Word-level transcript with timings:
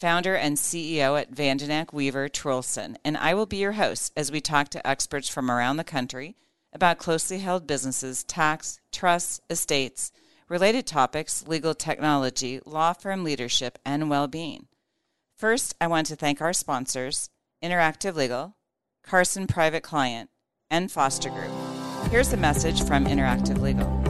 founder 0.00 0.34
and 0.34 0.56
CEO 0.56 1.20
at 1.20 1.32
Vandenack 1.32 1.92
Weaver 1.92 2.28
Truhlsen, 2.28 2.96
and 3.04 3.16
I 3.18 3.34
will 3.34 3.46
be 3.46 3.58
your 3.58 3.72
host 3.72 4.12
as 4.16 4.32
we 4.32 4.40
talk 4.40 4.70
to 4.70 4.86
experts 4.86 5.28
from 5.28 5.50
around 5.50 5.76
the 5.76 5.84
country 5.84 6.36
about 6.72 6.98
closely 6.98 7.38
held 7.38 7.66
businesses, 7.66 8.24
tax, 8.24 8.80
trusts, 8.90 9.40
estates, 9.50 10.10
related 10.48 10.86
topics, 10.86 11.46
legal 11.46 11.74
technology, 11.74 12.60
law 12.64 12.92
firm 12.92 13.24
leadership, 13.24 13.78
and 13.84 14.08
well 14.08 14.26
being. 14.26 14.66
First, 15.36 15.74
I 15.80 15.86
want 15.86 16.06
to 16.06 16.16
thank 16.16 16.40
our 16.40 16.52
sponsors 16.52 17.28
Interactive 17.62 18.14
Legal, 18.14 18.56
Carson 19.04 19.46
Private 19.46 19.82
Client, 19.82 20.30
and 20.70 20.90
Foster 20.90 21.28
Group. 21.28 21.50
Here's 22.10 22.32
a 22.32 22.38
message 22.38 22.82
from 22.84 23.04
Interactive 23.04 23.60
Legal. 23.60 24.09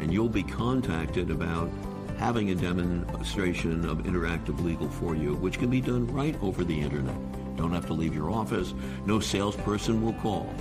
and 0.00 0.12
you'll 0.12 0.28
be 0.28 0.42
contacted 0.42 1.30
about 1.30 1.70
having 2.18 2.50
a 2.50 2.54
demonstration 2.54 3.84
of 3.88 3.98
Interactive 3.98 4.62
Legal 4.64 4.88
for 4.88 5.14
you, 5.14 5.34
which 5.34 5.58
can 5.58 5.70
be 5.70 5.80
done 5.80 6.06
right 6.08 6.36
over 6.42 6.64
the 6.64 6.80
internet. 6.80 7.16
Don't 7.56 7.72
have 7.72 7.86
to 7.86 7.92
leave 7.92 8.14
your 8.14 8.30
office. 8.30 8.74
No 9.04 9.20
salesperson 9.20 10.02
will 10.02 10.14
call. 10.14 10.52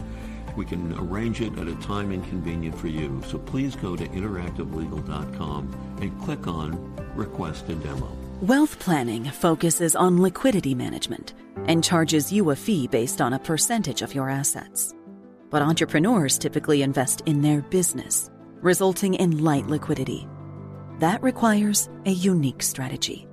We 0.55 0.65
can 0.65 0.93
arrange 0.97 1.41
it 1.41 1.57
at 1.57 1.67
a 1.67 1.75
time 1.75 2.11
inconvenient 2.11 2.77
for 2.77 2.87
you. 2.87 3.21
So 3.27 3.37
please 3.37 3.75
go 3.75 3.95
to 3.95 4.07
interactivelegal.com 4.07 5.97
and 6.01 6.21
click 6.21 6.47
on 6.47 6.95
Request 7.15 7.69
a 7.69 7.75
Demo. 7.75 8.09
Wealth 8.41 8.79
planning 8.79 9.25
focuses 9.25 9.95
on 9.95 10.21
liquidity 10.21 10.75
management 10.75 11.33
and 11.67 11.83
charges 11.83 12.31
you 12.31 12.51
a 12.51 12.55
fee 12.55 12.87
based 12.87 13.21
on 13.21 13.33
a 13.33 13.39
percentage 13.39 14.01
of 14.01 14.13
your 14.13 14.29
assets. 14.29 14.93
But 15.49 15.61
entrepreneurs 15.61 16.37
typically 16.37 16.81
invest 16.81 17.21
in 17.25 17.41
their 17.41 17.61
business, 17.61 18.29
resulting 18.65 19.13
in 19.13 19.43
light 19.43 19.67
liquidity. 19.67 20.27
That 20.97 21.21
requires 21.21 21.87
a 22.07 22.09
unique 22.09 22.63
strategy. 22.63 23.27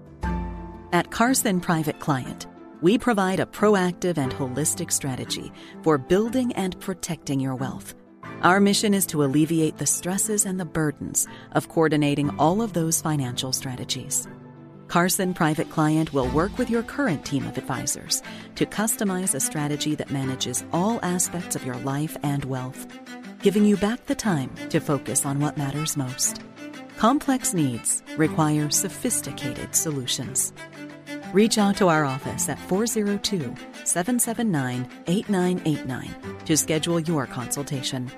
At 0.93 1.11
Carson 1.11 1.59
Private 1.59 1.99
Client, 2.01 2.47
we 2.83 2.99
provide 2.99 3.41
a 3.41 3.47
proactive 3.47 4.19
and 4.19 4.31
holistic 4.31 4.93
strategy 4.93 5.51
for 5.83 5.97
building 5.97 6.53
and 6.53 6.79
protecting 6.81 7.41
your 7.41 7.55
wealth. 7.55 7.95
Our 8.43 8.61
mission 8.61 8.93
is 8.93 9.07
to 9.07 9.25
alleviate 9.25 9.79
the 9.79 9.87
stresses 9.87 10.45
and 10.45 10.61
the 10.61 10.67
burdens 10.67 11.27
of 11.53 11.71
coordinating 11.71 12.29
all 12.39 12.61
of 12.61 12.75
those 12.75 13.01
financial 13.01 13.55
strategies. 13.55 14.29
Carson 14.89 15.33
Private 15.33 15.71
Client 15.71 16.13
will 16.13 16.29
work 16.33 16.59
with 16.59 16.69
your 16.69 16.83
current 16.83 17.25
team 17.25 17.47
of 17.47 17.57
advisors 17.57 18.23
to 18.57 18.67
customize 18.67 19.35
a 19.35 19.41
strategy 19.41 19.95
that 19.95 20.11
manages 20.11 20.63
all 20.75 21.01
aspects 21.03 21.57
of 21.57 21.65
your 21.65 21.77
life 21.77 22.19
and 22.23 22.45
wealth, 22.45 22.87
giving 23.43 23.65
you 23.65 23.77
back 23.77 24.07
the 24.07 24.15
time 24.15 24.51
to 24.71 24.81
focus 24.81 25.27
on 25.27 25.41
what 25.41 25.59
matters 25.59 25.97
most. 25.97 26.41
Complex 26.97 27.53
needs 27.53 28.03
require 28.17 28.71
sophisticated 28.71 29.75
solutions. 29.75 30.53
Reach 31.33 31.59
out 31.59 31.77
to 31.79 31.89
our 31.89 32.05
office 32.05 32.49
at 32.49 32.59
402 32.69 33.41
779 33.85 34.89
8989 35.09 36.39
to 36.45 36.57
schedule 36.57 37.01
your 37.01 37.27
consultation. 37.27 38.11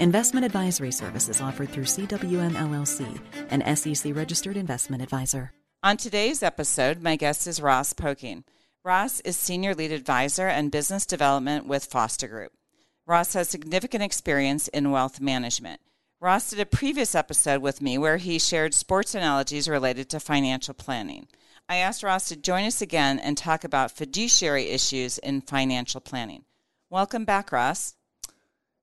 Investment 0.00 0.44
advisory 0.44 0.92
services 0.92 1.40
offered 1.40 1.70
through 1.70 1.84
CWM 1.84 2.52
LLC, 2.52 3.20
an 3.50 3.76
SEC 3.76 4.14
registered 4.14 4.56
investment 4.56 5.02
advisor. 5.02 5.52
On 5.82 5.96
today's 5.96 6.42
episode, 6.42 7.00
my 7.02 7.14
guest 7.14 7.46
is 7.46 7.62
Ross 7.62 7.92
Poking. 7.92 8.42
Ross 8.84 9.20
is 9.20 9.36
Senior 9.36 9.74
Lead 9.74 9.92
Advisor 9.92 10.48
and 10.48 10.72
Business 10.72 11.06
Development 11.06 11.66
with 11.66 11.84
Foster 11.84 12.26
Group. 12.26 12.57
Ross 13.08 13.32
has 13.32 13.48
significant 13.48 14.02
experience 14.02 14.68
in 14.68 14.90
wealth 14.90 15.18
management. 15.18 15.80
Ross 16.20 16.50
did 16.50 16.60
a 16.60 16.66
previous 16.66 17.14
episode 17.14 17.62
with 17.62 17.80
me 17.80 17.96
where 17.96 18.18
he 18.18 18.38
shared 18.38 18.74
sports 18.74 19.14
analogies 19.14 19.66
related 19.66 20.10
to 20.10 20.20
financial 20.20 20.74
planning. 20.74 21.26
I 21.70 21.76
asked 21.76 22.02
Ross 22.02 22.28
to 22.28 22.36
join 22.36 22.66
us 22.66 22.82
again 22.82 23.18
and 23.18 23.38
talk 23.38 23.64
about 23.64 23.92
fiduciary 23.92 24.64
issues 24.64 25.16
in 25.16 25.40
financial 25.40 26.02
planning. 26.02 26.44
Welcome 26.90 27.24
back, 27.24 27.50
Ross. 27.50 27.94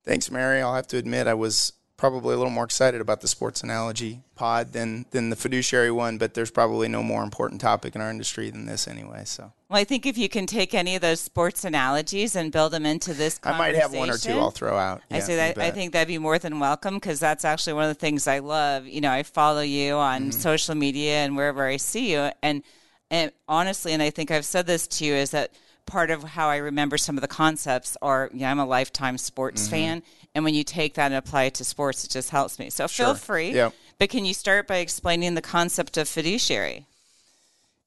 Thanks, 0.04 0.32
Mary. 0.32 0.60
I'll 0.60 0.74
have 0.74 0.88
to 0.88 0.98
admit 0.98 1.28
I 1.28 1.36
was 1.36 1.74
probably 1.98 2.34
a 2.34 2.38
little 2.38 2.52
more 2.52 2.66
excited 2.66 3.00
about 3.00 3.22
the 3.22 3.28
sports 3.28 3.64
analogy 3.64 4.22
pod 4.36 4.74
than 4.74 5.06
than 5.12 5.30
the 5.30 5.36
fiduciary 5.36 5.92
one, 5.92 6.18
but 6.18 6.34
there's 6.34 6.52
probably 6.52 6.88
no 6.88 7.02
more 7.02 7.24
important 7.24 7.62
topic 7.62 7.96
in 7.96 8.02
our 8.02 8.10
industry 8.10 8.50
than 8.50 8.66
this 8.66 8.88
anyway. 8.88 9.24
So, 9.26 9.54
well, 9.70 9.80
I 9.80 9.84
think 9.84 10.06
if 10.06 10.18
you 10.18 10.28
can 10.28 10.46
take 10.46 10.74
any 10.74 10.96
of 10.96 11.02
those 11.02 11.22
sports 11.22 11.64
analogies 11.64 12.36
and 12.36 12.52
build 12.52 12.74
them 12.74 12.86
into 12.86 13.14
this, 13.14 13.40
I 13.44 13.58
might 13.58 13.76
have 13.76 13.94
one 13.94 14.10
or 14.10 14.18
two 14.18 14.34
I'll 14.34 14.52
throw 14.52 14.78
out. 14.78 15.02
Yeah, 15.10 15.18
I 15.18 15.20
say 15.22 15.36
that 15.38 15.58
I 15.58 15.72
think 15.72 15.94
that'd 15.94 16.08
be 16.08 16.18
more 16.18 16.38
than 16.38 16.60
welcome 16.60 16.96
because 16.96 17.20
that's 17.20 17.46
actually 17.46 17.74
one 17.74 17.84
of 17.84 17.90
the 17.90 18.00
things 18.00 18.28
I 18.28 18.40
love. 18.40 18.88
You 18.88 19.02
know, 19.02 19.12
I 19.12 19.24
follow 19.24 19.62
you 19.62 19.96
on 19.96 20.24
mm-hmm. 20.24 20.32
social 20.32 20.76
media 20.76 21.18
and 21.18 21.36
wherever 21.36 21.66
I 21.66 21.78
see 21.78 22.12
you, 22.12 22.30
and 22.42 22.64
and 23.10 23.32
honestly, 23.48 23.94
and 23.94 24.02
I 24.02 24.10
think 24.10 24.32
I've 24.32 24.46
said 24.46 24.68
this 24.68 24.88
to 24.88 25.06
you 25.06 25.14
is 25.14 25.32
that 25.32 25.52
part 25.86 26.12
of 26.12 26.24
how 26.24 26.50
I 26.50 26.58
remember 26.58 26.98
some 26.98 27.18
of 27.18 27.22
the 27.22 27.28
concepts 27.28 27.98
are, 28.02 28.30
yeah, 28.34 28.52
I'm 28.52 28.60
a 28.60 28.66
lifetime 28.66 29.18
sports 29.18 29.64
mm-hmm. 29.64 29.72
fan. 29.72 30.04
And 30.34 30.44
when 30.44 30.54
you 30.54 30.64
take 30.64 30.96
that 30.96 31.08
and 31.08 31.16
apply 31.16 31.44
it 31.44 31.56
to 31.56 31.64
sports, 31.64 32.04
it 32.04 32.12
just 32.12 32.30
helps 32.30 32.60
me. 32.60 32.70
So 32.70 32.88
sure. 32.88 33.08
feel 33.08 33.16
free. 33.16 33.52
Yeah. 33.52 33.70
But 33.98 34.10
can 34.10 34.26
you 34.26 34.34
start 34.34 34.68
by 34.68 34.78
explaining 34.78 35.36
the 35.36 35.42
concept 35.42 35.98
of 35.98 36.10
fiduciary? 36.10 36.86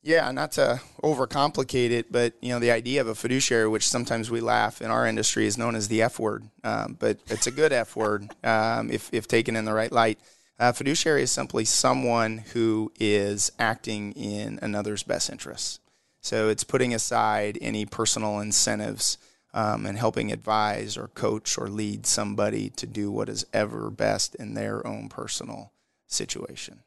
Yeah, 0.03 0.31
not 0.31 0.53
to 0.53 0.81
overcomplicate 1.03 1.91
it, 1.91 2.11
but 2.11 2.33
you 2.41 2.51
know 2.51 2.61
the 2.61 2.71
idea 2.71 3.01
of 3.01 3.09
a 3.09 3.15
fiduciary, 3.15 3.69
which 3.69 3.87
sometimes 3.87 4.31
we 4.31 4.41
laugh 4.41 4.81
in 4.81 4.91
our 4.91 5.07
industry, 5.07 5.45
is 5.45 5.59
known 5.59 5.75
as 5.75 5.89
the 5.89 6.03
F 6.03 6.19
word, 6.21 6.49
um, 6.63 6.97
but 6.99 7.19
it's 7.27 7.47
a 7.49 7.51
good 7.51 7.73
F 7.73 7.97
word 7.97 8.31
um, 8.45 8.91
if 8.91 9.13
if 9.13 9.27
taken 9.27 9.57
in 9.57 9.65
the 9.65 9.75
right 9.75 9.93
light. 9.93 10.19
Uh, 10.59 10.73
fiduciary 10.73 11.23
is 11.23 11.31
simply 11.31 11.65
someone 11.65 12.39
who 12.53 12.93
is 12.99 13.53
acting 13.59 14.13
in 14.13 14.59
another's 14.63 15.03
best 15.03 15.31
interests. 15.31 15.79
So 16.21 16.49
it's 16.49 16.65
putting 16.65 16.95
aside 16.95 17.59
any 17.61 17.87
personal 17.87 18.41
incentives 18.41 19.19
um, 19.55 19.87
and 19.87 19.97
helping 19.97 20.31
advise 20.31 20.97
or 20.97 21.09
coach 21.09 21.57
or 21.57 21.69
lead 21.69 22.07
somebody 22.07 22.71
to 22.71 22.87
do 22.87 23.11
what 23.11 23.29
is 23.29 23.47
ever 23.53 23.91
best 23.91 24.35
in 24.35 24.55
their 24.55 24.87
own 24.87 25.09
personal 25.09 25.73
situation. 26.07 26.81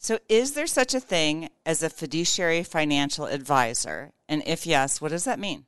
So, 0.00 0.18
is 0.28 0.52
there 0.52 0.68
such 0.68 0.94
a 0.94 1.00
thing 1.00 1.48
as 1.66 1.82
a 1.82 1.90
fiduciary 1.90 2.62
financial 2.62 3.26
advisor? 3.26 4.12
And 4.28 4.42
if 4.46 4.64
yes, 4.64 5.00
what 5.00 5.10
does 5.10 5.24
that 5.24 5.40
mean? 5.40 5.66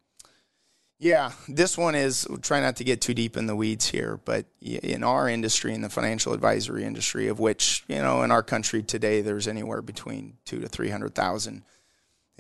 Yeah, 1.01 1.33
this 1.49 1.79
one 1.79 1.95
is 1.95 2.29
try 2.43 2.61
not 2.61 2.77
to 2.77 2.85
get 2.85 3.01
too 3.01 3.15
deep 3.15 3.37
in 3.37 3.47
the 3.47 3.57
weeds 3.57 3.89
here, 3.89 4.21
but 4.25 4.45
in 4.61 5.03
our 5.03 5.29
industry, 5.29 5.75
in 5.75 5.81
the 5.81 5.89
financial 5.89 6.35
advisory 6.35 6.85
industry, 6.85 7.27
of 7.27 7.41
which 7.41 7.85
you 7.89 7.97
know 7.97 8.23
in 8.23 8.31
our 8.31 8.43
country 8.43 8.83
today, 8.83 9.21
there's 9.23 9.49
anywhere 9.49 9.81
between 9.83 10.37
two 10.45 10.61
to 10.61 10.69
three 10.69 10.91
hundred 10.91 11.15
thousand 11.15 11.63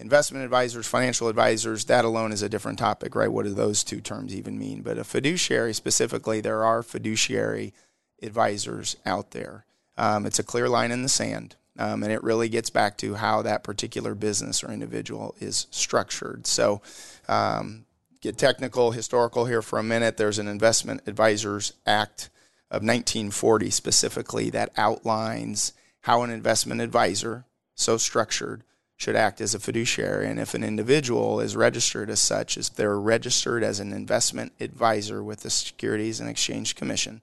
investment 0.01 0.45
advisors, 0.45 0.87
financial 0.87 1.29
advisors, 1.29 1.85
that 1.85 2.05
alone 2.05 2.33
is 2.33 2.43
a 2.43 2.49
different 2.49 2.79
topic, 2.79 3.15
right? 3.15 3.31
What 3.31 3.45
do 3.45 3.53
those 3.53 3.85
two 3.85 4.01
terms 4.01 4.35
even 4.35 4.59
mean? 4.59 4.83
But 4.83 4.99
a 4.99 5.05
fiduciary 5.05 5.75
specifically, 5.75 6.41
there 6.41 6.65
are 6.65 6.83
fiduciary 6.83 7.75
advisors 8.23 8.97
out 9.05 9.33
there. 9.33 9.65
Um, 9.97 10.27
it's 10.27 10.39
a 10.39 10.45
clear 10.45 10.69
line 10.69 10.91
in 10.91 11.03
the 11.03 11.09
sand. 11.09 11.57
Um, 11.79 12.03
and 12.03 12.13
it 12.13 12.23
really 12.23 12.49
gets 12.49 12.69
back 12.69 12.99
to 12.99 13.15
how 13.15 13.43
that 13.43 13.63
particular 13.63 14.15
business 14.15 14.63
or 14.63 14.71
individual 14.71 15.35
is 15.41 15.67
structured. 15.71 16.47
So, 16.47 16.83
um, 17.29 17.87
get 18.21 18.37
technical, 18.37 18.91
historical 18.91 19.47
here 19.47 19.63
for 19.63 19.79
a 19.79 19.83
minute. 19.83 20.17
There's 20.17 20.39
an 20.39 20.49
Investment 20.49 21.03
Advisors 21.07 21.73
Act 21.87 22.29
of 22.71 22.83
1940 22.83 23.71
specifically 23.71 24.51
that 24.51 24.73
outlines 24.77 25.73
how 26.03 26.23
an 26.23 26.31
investment 26.31 26.81
advisor, 26.81 27.45
so 27.75 27.97
structured, 27.97 28.63
should 29.01 29.17
act 29.17 29.41
as 29.41 29.55
a 29.55 29.59
fiduciary. 29.59 30.29
And 30.29 30.39
if 30.39 30.53
an 30.53 30.63
individual 30.63 31.41
is 31.41 31.57
registered 31.57 32.11
as 32.11 32.21
such, 32.21 32.59
if 32.59 32.75
they're 32.75 33.01
registered 33.01 33.63
as 33.63 33.81
an 33.81 33.95
investment 33.95 34.53
advisor 34.61 35.25
with 35.25 35.41
the 35.41 35.49
Securities 35.49 36.21
and 36.21 36.29
Exchange 36.29 36.75
Commission, 36.75 37.23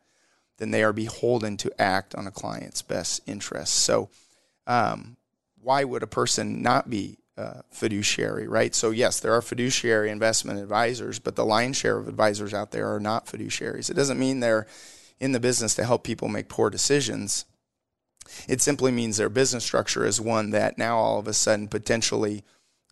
then 0.57 0.71
they 0.71 0.81
are 0.81 0.91
beholden 0.91 1.55
to 1.57 1.71
act 1.79 2.15
on 2.15 2.25
a 2.25 2.31
client's 2.31 2.81
best 2.81 3.21
interests. 3.27 3.77
So, 3.77 4.09
um, 4.65 5.17
why 5.61 5.83
would 5.83 6.01
a 6.01 6.07
person 6.07 6.63
not 6.63 6.89
be 6.89 7.19
uh, 7.37 7.61
fiduciary, 7.69 8.47
right? 8.47 8.73
So, 8.73 8.89
yes, 8.89 9.19
there 9.19 9.33
are 9.33 9.41
fiduciary 9.43 10.09
investment 10.09 10.59
advisors, 10.59 11.19
but 11.19 11.35
the 11.35 11.45
lion's 11.45 11.77
share 11.77 11.99
of 11.99 12.07
advisors 12.07 12.55
out 12.55 12.71
there 12.71 12.91
are 12.91 12.99
not 12.99 13.27
fiduciaries. 13.27 13.91
It 13.91 13.93
doesn't 13.93 14.17
mean 14.17 14.39
they're 14.39 14.65
in 15.19 15.31
the 15.31 15.39
business 15.39 15.75
to 15.75 15.85
help 15.85 16.03
people 16.03 16.27
make 16.27 16.49
poor 16.49 16.71
decisions. 16.71 17.45
It 18.47 18.61
simply 18.61 18.91
means 18.91 19.17
their 19.17 19.29
business 19.29 19.63
structure 19.63 20.05
is 20.05 20.21
one 20.21 20.51
that 20.51 20.77
now 20.77 20.97
all 20.97 21.19
of 21.19 21.27
a 21.27 21.33
sudden 21.33 21.67
potentially 21.67 22.43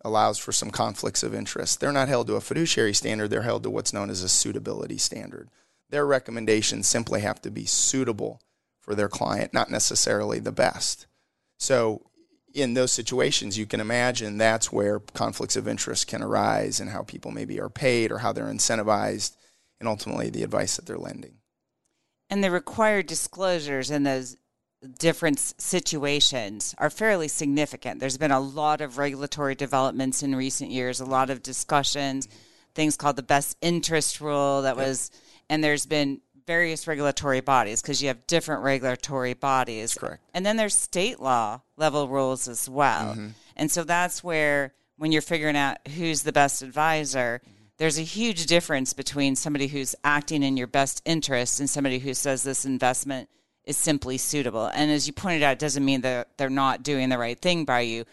allows 0.04 0.38
for 0.38 0.52
some 0.52 0.70
conflicts 0.70 1.22
of 1.22 1.34
interest. 1.34 1.80
They're 1.80 1.92
not 1.92 2.08
held 2.08 2.28
to 2.28 2.36
a 2.36 2.40
fiduciary 2.40 2.94
standard, 2.94 3.30
they're 3.30 3.42
held 3.42 3.62
to 3.64 3.70
what's 3.70 3.92
known 3.92 4.10
as 4.10 4.22
a 4.22 4.28
suitability 4.28 4.98
standard. 4.98 5.50
Their 5.90 6.06
recommendations 6.06 6.88
simply 6.88 7.20
have 7.20 7.40
to 7.42 7.50
be 7.50 7.64
suitable 7.64 8.40
for 8.80 8.94
their 8.94 9.08
client, 9.08 9.52
not 9.52 9.70
necessarily 9.70 10.38
the 10.38 10.52
best. 10.52 11.06
So, 11.58 12.02
in 12.54 12.74
those 12.74 12.92
situations, 12.92 13.58
you 13.58 13.66
can 13.66 13.80
imagine 13.80 14.38
that's 14.38 14.72
where 14.72 15.00
conflicts 15.00 15.56
of 15.56 15.68
interest 15.68 16.06
can 16.06 16.22
arise 16.22 16.80
and 16.80 16.88
how 16.88 17.02
people 17.02 17.30
maybe 17.30 17.60
are 17.60 17.68
paid 17.68 18.10
or 18.10 18.18
how 18.18 18.32
they're 18.32 18.46
incentivized 18.46 19.36
and 19.78 19.88
ultimately 19.88 20.30
the 20.30 20.42
advice 20.42 20.76
that 20.76 20.86
they're 20.86 20.96
lending. 20.96 21.34
And 22.30 22.42
the 22.42 22.50
required 22.50 23.06
disclosures 23.06 23.90
in 23.90 24.04
those 24.04 24.36
different 24.86 25.38
situations 25.38 26.74
are 26.78 26.90
fairly 26.90 27.28
significant. 27.28 28.00
There's 28.00 28.18
been 28.18 28.30
a 28.30 28.40
lot 28.40 28.80
of 28.80 28.98
regulatory 28.98 29.54
developments 29.54 30.22
in 30.22 30.34
recent 30.34 30.70
years, 30.70 31.00
a 31.00 31.04
lot 31.04 31.30
of 31.30 31.42
discussions, 31.42 32.28
things 32.74 32.96
called 32.96 33.16
the 33.16 33.22
best 33.22 33.56
interest 33.60 34.20
rule 34.20 34.62
that 34.62 34.76
was, 34.76 35.10
and 35.50 35.62
there's 35.62 35.86
been 35.86 36.20
various 36.46 36.86
regulatory 36.86 37.40
bodies 37.40 37.82
because 37.82 38.00
you 38.00 38.08
have 38.08 38.26
different 38.26 38.62
regulatory 38.62 39.34
bodies. 39.34 39.92
That's 39.92 39.98
correct. 39.98 40.22
And 40.32 40.46
then 40.46 40.56
there's 40.56 40.76
state 40.76 41.20
law 41.20 41.60
level 41.76 42.08
rules 42.08 42.48
as 42.48 42.68
well. 42.68 43.12
Mm-hmm. 43.12 43.28
And 43.56 43.70
so 43.70 43.84
that's 43.84 44.22
where, 44.22 44.72
when 44.96 45.12
you're 45.12 45.22
figuring 45.22 45.56
out 45.56 45.76
who's 45.88 46.22
the 46.22 46.32
best 46.32 46.62
advisor, 46.62 47.42
there's 47.78 47.98
a 47.98 48.02
huge 48.02 48.46
difference 48.46 48.92
between 48.92 49.36
somebody 49.36 49.66
who's 49.66 49.94
acting 50.04 50.42
in 50.42 50.56
your 50.56 50.66
best 50.66 51.02
interest 51.04 51.60
and 51.60 51.68
somebody 51.68 51.98
who 51.98 52.14
says 52.14 52.42
this 52.42 52.64
investment 52.64 53.28
is 53.66 53.76
simply 53.76 54.16
suitable. 54.16 54.66
And 54.66 54.90
as 54.90 55.06
you 55.06 55.12
pointed 55.12 55.42
out, 55.42 55.52
it 55.52 55.58
doesn't 55.58 55.84
mean 55.84 56.00
that 56.02 56.38
they're 56.38 56.48
not 56.48 56.82
doing 56.82 57.08
the 57.08 57.18
right 57.18 57.38
thing 57.38 57.64
by 57.64 57.80
you, 57.80 58.04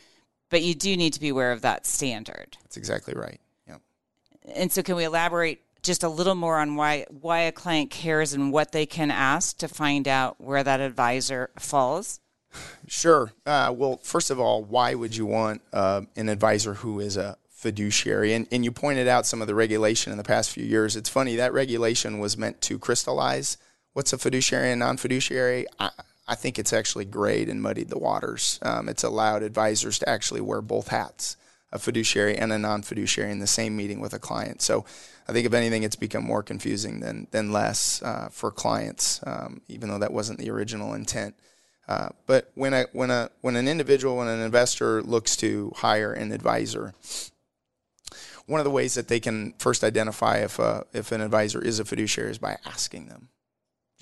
but 0.49 0.63
you 0.63 0.73
do 0.73 0.97
need 0.97 1.13
to 1.13 1.19
be 1.19 1.29
aware 1.29 1.51
of 1.51 1.61
that 1.61 1.85
standard. 1.85 2.57
That's 2.63 2.77
exactly 2.77 3.13
right. 3.13 3.39
Yeah. 3.67 3.77
And 4.55 4.71
so, 4.71 4.81
can 4.81 4.95
we 4.95 5.03
elaborate 5.03 5.61
just 5.83 6.03
a 6.03 6.09
little 6.09 6.35
more 6.35 6.59
on 6.59 6.75
why 6.75 7.05
why 7.09 7.41
a 7.41 7.51
client 7.51 7.91
cares 7.91 8.33
and 8.33 8.51
what 8.51 8.71
they 8.71 8.85
can 8.85 9.11
ask 9.11 9.57
to 9.59 9.67
find 9.67 10.07
out 10.07 10.41
where 10.41 10.63
that 10.63 10.79
advisor 10.79 11.51
falls? 11.59 12.19
Sure. 12.87 13.31
Uh, 13.45 13.73
well, 13.75 13.99
first 14.03 14.29
of 14.29 14.39
all, 14.39 14.63
why 14.63 14.93
would 14.93 15.15
you 15.15 15.25
want 15.25 15.61
uh, 15.71 16.01
an 16.15 16.29
advisor 16.29 16.75
who 16.75 16.99
is 16.99 17.17
a 17.17 17.37
fiduciary? 17.49 18.33
And, 18.33 18.47
and 18.51 18.63
you 18.63 18.71
pointed 18.71 19.07
out 19.07 19.25
some 19.25 19.41
of 19.41 19.47
the 19.47 19.55
regulation 19.55 20.11
in 20.11 20.17
the 20.17 20.23
past 20.23 20.51
few 20.51 20.63
years. 20.63 20.95
It's 20.95 21.09
funny 21.09 21.35
that 21.35 21.51
regulation 21.51 22.19
was 22.19 22.37
meant 22.37 22.61
to 22.61 22.77
crystallize 22.77 23.57
what's 23.93 24.13
a 24.13 24.17
fiduciary 24.17 24.71
and 24.71 24.79
non-fiduciary? 24.79 25.65
I, 25.79 25.89
I 26.27 26.35
think 26.35 26.59
it's 26.59 26.73
actually 26.73 27.05
grayed 27.05 27.49
and 27.49 27.61
muddied 27.61 27.89
the 27.89 27.99
waters. 27.99 28.59
Um, 28.61 28.89
it's 28.89 29.03
allowed 29.03 29.43
advisors 29.43 29.99
to 29.99 30.09
actually 30.09 30.41
wear 30.41 30.61
both 30.61 30.89
hats, 30.89 31.37
a 31.71 31.79
fiduciary 31.79 32.37
and 32.37 32.51
a 32.51 32.59
non-fiduciary, 32.59 33.31
in 33.31 33.39
the 33.39 33.47
same 33.47 33.75
meeting 33.75 33.99
with 33.99 34.13
a 34.13 34.19
client. 34.19 34.61
So 34.61 34.85
I 35.27 35.31
think 35.31 35.45
if 35.45 35.53
anything, 35.53 35.83
it's 35.83 35.95
become 35.95 36.23
more 36.23 36.43
confusing 36.43 36.99
than 36.99 37.27
than 37.31 37.51
less 37.51 38.01
uh, 38.03 38.29
for 38.31 38.51
clients, 38.51 39.21
um, 39.25 39.61
even 39.67 39.89
though 39.89 39.99
that 39.99 40.13
wasn't 40.13 40.39
the 40.39 40.49
original 40.49 40.93
intent. 40.93 41.35
Uh, 41.87 42.09
but 42.25 42.51
when 42.55 42.73
a 42.73 42.85
when 42.93 43.11
a 43.11 43.29
when 43.41 43.55
an 43.55 43.67
individual 43.67 44.17
when 44.17 44.27
an 44.27 44.39
investor 44.39 45.01
looks 45.01 45.35
to 45.37 45.71
hire 45.77 46.13
an 46.13 46.31
advisor, 46.31 46.93
one 48.45 48.59
of 48.59 48.65
the 48.65 48.71
ways 48.71 48.93
that 48.93 49.07
they 49.07 49.19
can 49.19 49.53
first 49.57 49.83
identify 49.83 50.37
if 50.37 50.59
a, 50.59 50.85
if 50.93 51.11
an 51.11 51.21
advisor 51.21 51.61
is 51.61 51.79
a 51.79 51.85
fiduciary 51.85 52.31
is 52.31 52.37
by 52.37 52.57
asking 52.65 53.07
them. 53.07 53.29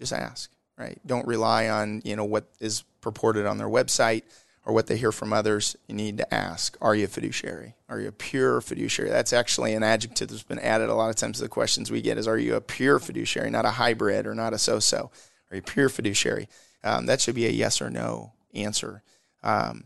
Just 0.02 0.14
ask, 0.14 0.50
right? 0.80 1.00
Don't 1.06 1.28
rely 1.28 1.70
on, 1.70 2.02
you 2.04 2.16
know, 2.16 2.26
what 2.26 2.50
is 2.60 2.84
purported 3.02 3.46
on 3.46 3.60
their 3.60 3.68
website 3.70 4.24
or 4.66 4.74
what 4.74 4.88
they 4.88 4.98
hear 4.98 5.12
from 5.12 5.32
others. 5.32 5.76
You 5.88 5.94
need 5.94 6.18
to 6.18 6.34
ask, 6.34 6.76
are 6.82 6.96
you 6.96 7.06
a 7.06 7.08
fiduciary? 7.08 7.76
Are 7.88 8.00
you 8.00 8.08
a 8.08 8.12
pure 8.12 8.62
fiduciary? 8.62 9.12
That's 9.12 9.32
actually 9.32 9.76
an 9.76 9.84
adjective 9.84 10.30
that's 10.30 10.42
been 10.42 10.58
added 10.58 10.90
a 10.90 10.96
lot 10.96 11.12
of 11.12 11.16
times 11.18 11.38
to 11.38 11.44
the 11.44 11.50
questions 11.50 11.92
we 11.92 12.02
get 12.02 12.18
is, 12.18 12.28
are 12.28 12.38
you 12.38 12.56
a 12.56 12.62
pure 12.62 12.98
fiduciary, 12.98 13.52
not 13.52 13.66
a 13.66 13.72
hybrid 13.72 14.26
or 14.26 14.34
not 14.34 14.54
a 14.54 14.58
so-so? 14.58 15.12
Are 15.52 15.56
you 15.56 15.62
pure 15.62 15.88
fiduciary? 15.88 16.50
Um, 16.84 17.06
that 17.06 17.22
should 17.22 17.36
be 17.36 17.46
a 17.46 17.52
yes 17.52 17.80
or 17.80 17.92
no 17.92 18.34
answer. 18.56 19.04
Um, 19.44 19.86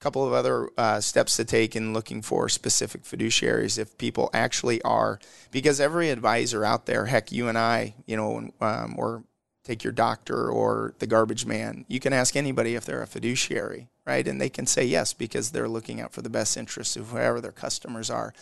couple 0.00 0.26
of 0.26 0.32
other 0.32 0.68
uh, 0.76 1.00
steps 1.00 1.36
to 1.36 1.44
take 1.44 1.74
in 1.74 1.92
looking 1.92 2.22
for 2.22 2.48
specific 2.48 3.02
fiduciaries 3.02 3.78
if 3.78 3.96
people 3.98 4.30
actually 4.32 4.80
are 4.82 5.18
because 5.50 5.80
every 5.80 6.10
advisor 6.10 6.64
out 6.64 6.86
there 6.86 7.06
heck 7.06 7.32
you 7.32 7.48
and 7.48 7.56
i 7.56 7.94
you 8.06 8.16
know 8.16 8.50
um, 8.60 8.94
or 8.98 9.24
take 9.64 9.82
your 9.82 9.92
doctor 9.92 10.48
or 10.48 10.94
the 10.98 11.06
garbage 11.06 11.46
man 11.46 11.84
you 11.88 11.98
can 11.98 12.12
ask 12.12 12.36
anybody 12.36 12.74
if 12.74 12.84
they're 12.84 13.02
a 13.02 13.06
fiduciary 13.06 13.88
right? 14.06 14.26
And 14.26 14.40
they 14.40 14.48
can 14.48 14.66
say 14.66 14.84
yes 14.84 15.12
because 15.12 15.50
they're 15.50 15.68
looking 15.68 16.00
out 16.00 16.12
for 16.12 16.22
the 16.22 16.30
best 16.30 16.56
interests 16.56 16.96
of 16.96 17.10
whoever 17.10 17.40
their 17.40 17.52
customers 17.52 18.08
are. 18.08 18.32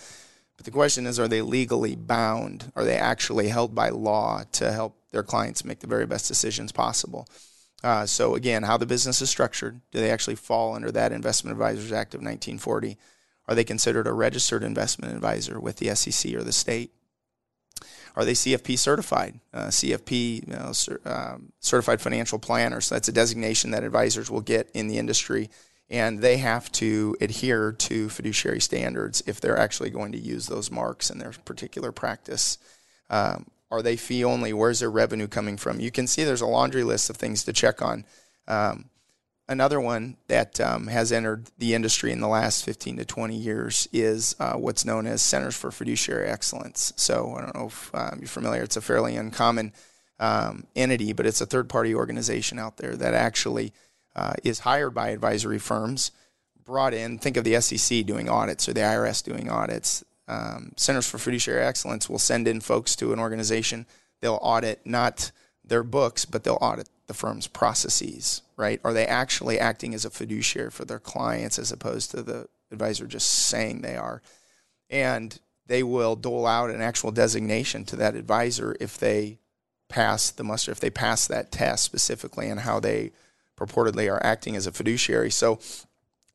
But 0.57 0.67
the 0.67 0.71
question 0.71 1.07
is 1.07 1.19
are 1.19 1.27
they 1.27 1.43
legally 1.43 1.97
bound? 1.97 2.71
Are 2.77 2.85
they 2.85 2.97
actually 2.97 3.49
held 3.49 3.75
by 3.75 3.89
law 3.89 4.43
to 4.53 4.71
help 4.71 4.97
their 5.11 5.25
clients 5.25 5.65
make 5.65 5.81
the 5.81 5.89
very 5.89 6.07
best 6.07 6.29
decisions 6.29 6.71
possible 6.71 7.27
uh, 7.85 8.07
so 8.07 8.35
again, 8.35 8.63
how 8.63 8.79
the 8.79 8.87
business 8.87 9.21
is 9.21 9.29
structured, 9.29 9.79
do 9.93 10.01
they 10.01 10.11
actually 10.11 10.37
fall 10.37 10.75
under 10.75 10.91
that 10.91 11.13
Investment 11.13 11.53
Advisors 11.53 11.93
Act 11.93 12.15
of 12.15 12.21
1940? 12.21 12.97
Are 13.47 13.55
they 13.55 13.63
considered 13.63 14.07
a 14.07 14.13
registered 14.13 14.63
investment 14.63 15.15
advisor 15.15 15.61
with 15.61 15.77
the 15.77 15.95
SEC 15.95 16.33
or 16.33 16.43
the 16.43 16.53
state? 16.53 16.93
Are 18.17 18.25
they 18.25 18.33
CFP 18.33 18.79
certified? 18.79 19.39
Uh, 19.53 19.67
CFP, 19.67 20.47
you 20.47 20.55
know, 20.55 20.73
um, 21.05 21.53
certified 21.61 22.01
financial 22.01 22.39
planner. 22.39 22.81
So 22.81 22.95
that's 22.95 23.09
a 23.09 23.13
designation 23.13 23.73
that 23.73 23.85
advisors 23.85 24.31
will 24.31 24.41
get 24.41 24.71
in 24.73 24.89
the 24.89 24.97
industry, 24.97 25.51
and 25.91 26.21
they 26.21 26.39
have 26.39 26.73
to 26.73 27.15
adhere 27.21 27.73
to 27.73 28.09
fiduciary 28.09 28.61
standards 28.61 29.23
if 29.27 29.43
they're 29.43 29.59
actually 29.59 29.91
going 29.91 30.13
to 30.13 30.19
use 30.19 30.47
those 30.47 30.71
marks 30.71 31.11
in 31.11 31.19
their 31.19 31.33
particular 31.45 31.93
practice. 31.93 32.57
Um, 33.11 33.47
are 33.75 33.83
they 33.83 33.97
fee 33.97 34.25
only? 34.25 34.53
Where's 34.53 34.81
their 34.81 34.91
revenue 34.91 35.27
coming 35.27 35.57
from? 35.57 35.81
You 35.81 35.91
can 35.91 36.07
see 36.07 36.23
there's 36.23 36.41
a 36.41 36.47
laundry 36.47 36.85
list 36.85 37.11
of 37.11 37.17
things 37.17 37.43
to 37.45 37.53
check 37.53 37.83
on. 37.83 38.05
Um, 38.47 38.91
another 39.49 39.81
one 39.81 40.17
that 40.29 40.61
um, 40.61 40.87
has 40.87 41.11
entered 41.11 41.51
the 41.59 41.75
industry 41.75 42.13
in 42.13 42.21
the 42.21 42.29
last 42.29 42.65
15 42.65 42.99
to 42.99 43.05
20 43.05 43.37
years 43.37 43.89
is 43.93 44.37
uh, 44.39 44.55
what's 44.55 44.85
known 44.85 45.07
as 45.07 45.23
Centers 45.23 45.57
for 45.57 45.73
Fiduciary 45.73 46.29
Excellence. 46.29 46.93
So 46.97 47.35
I 47.37 47.41
don't 47.41 47.55
know 47.55 47.67
if 47.67 47.95
um, 47.95 48.19
you're 48.21 48.29
familiar. 48.29 48.63
It's 48.63 48.77
a 48.77 48.81
fairly 48.81 49.17
uncommon 49.17 49.73
um, 50.21 50.67
entity, 50.77 51.13
but 51.13 51.27
it's 51.27 51.41
a 51.41 51.47
third-party 51.47 51.95
organization 51.95 52.61
out 52.61 52.77
there 52.77 52.95
that 52.95 53.15
actually 53.15 53.73
uh, 54.15 54.35
is 54.45 54.61
hired 54.61 54.95
by 54.95 55.09
advisory 55.09 55.59
firms, 55.59 56.13
brought 56.65 56.95
in. 56.95 57.19
Think 57.19 57.37
of 57.37 57.43
the 57.43 57.61
SEC 57.61 58.07
doing 58.07 58.29
audits 58.29 58.69
or 58.69 58.73
the 58.73 58.81
IRS 58.81 59.25
doing 59.25 59.51
audits 59.51 60.05
um, 60.29 60.73
Centers 60.77 61.09
for 61.09 61.19
Fiduciary 61.19 61.63
Excellence 61.65 62.09
will 62.09 62.19
send 62.19 62.49
in 62.49 62.61
folks 62.61 62.97
to 62.97 63.13
an 63.13 63.19
organization. 63.19 63.87
They'll 64.21 64.39
audit 64.41 64.81
not 64.85 65.33
their 65.65 65.83
books, 65.83 66.25
but 66.25 66.45
they'll 66.45 66.59
audit 66.61 66.89
the 67.07 67.15
firm's 67.15 67.47
processes, 67.47 68.43
right? 68.57 68.81
Are 68.85 68.93
they 68.93 69.07
actually 69.07 69.59
acting 69.59 69.95
as 69.95 70.05
a 70.05 70.11
fiduciary 70.11 70.71
for 70.71 70.85
their 70.85 70.99
clients 70.99 71.59
as 71.59 71.73
opposed 71.73 72.11
to 72.13 72.23
the 72.23 72.49
advisor 72.71 73.07
just 73.07 73.31
saying 73.31 73.83
they 73.83 73.97
are? 73.97 74.23
And 74.89 75.39
they 75.67 75.83
will 75.83 76.17
dole 76.17 76.47
out 76.47 76.71
an 76.71 76.81
actual 76.81 77.11
designation 77.11 77.85
to 77.87 77.97
that 77.97 78.15
advisor 78.15 78.77
if 78.81 78.99
they 78.99 79.39
pass 79.89 80.31
the 80.31 80.45
muster, 80.45 80.73
if 80.73 80.81
they 80.81 80.91
pass 80.91 81.27
that 81.27 81.53
test 81.53 81.85
specifically 81.85 82.49
and 82.49 82.61
how 82.61 82.81
they 82.81 83.13
purportedly 83.57 84.11
are 84.13 84.25
acting 84.25 84.57
as 84.57 84.67
a 84.67 84.73
fiduciary. 84.73 85.31
So 85.31 85.59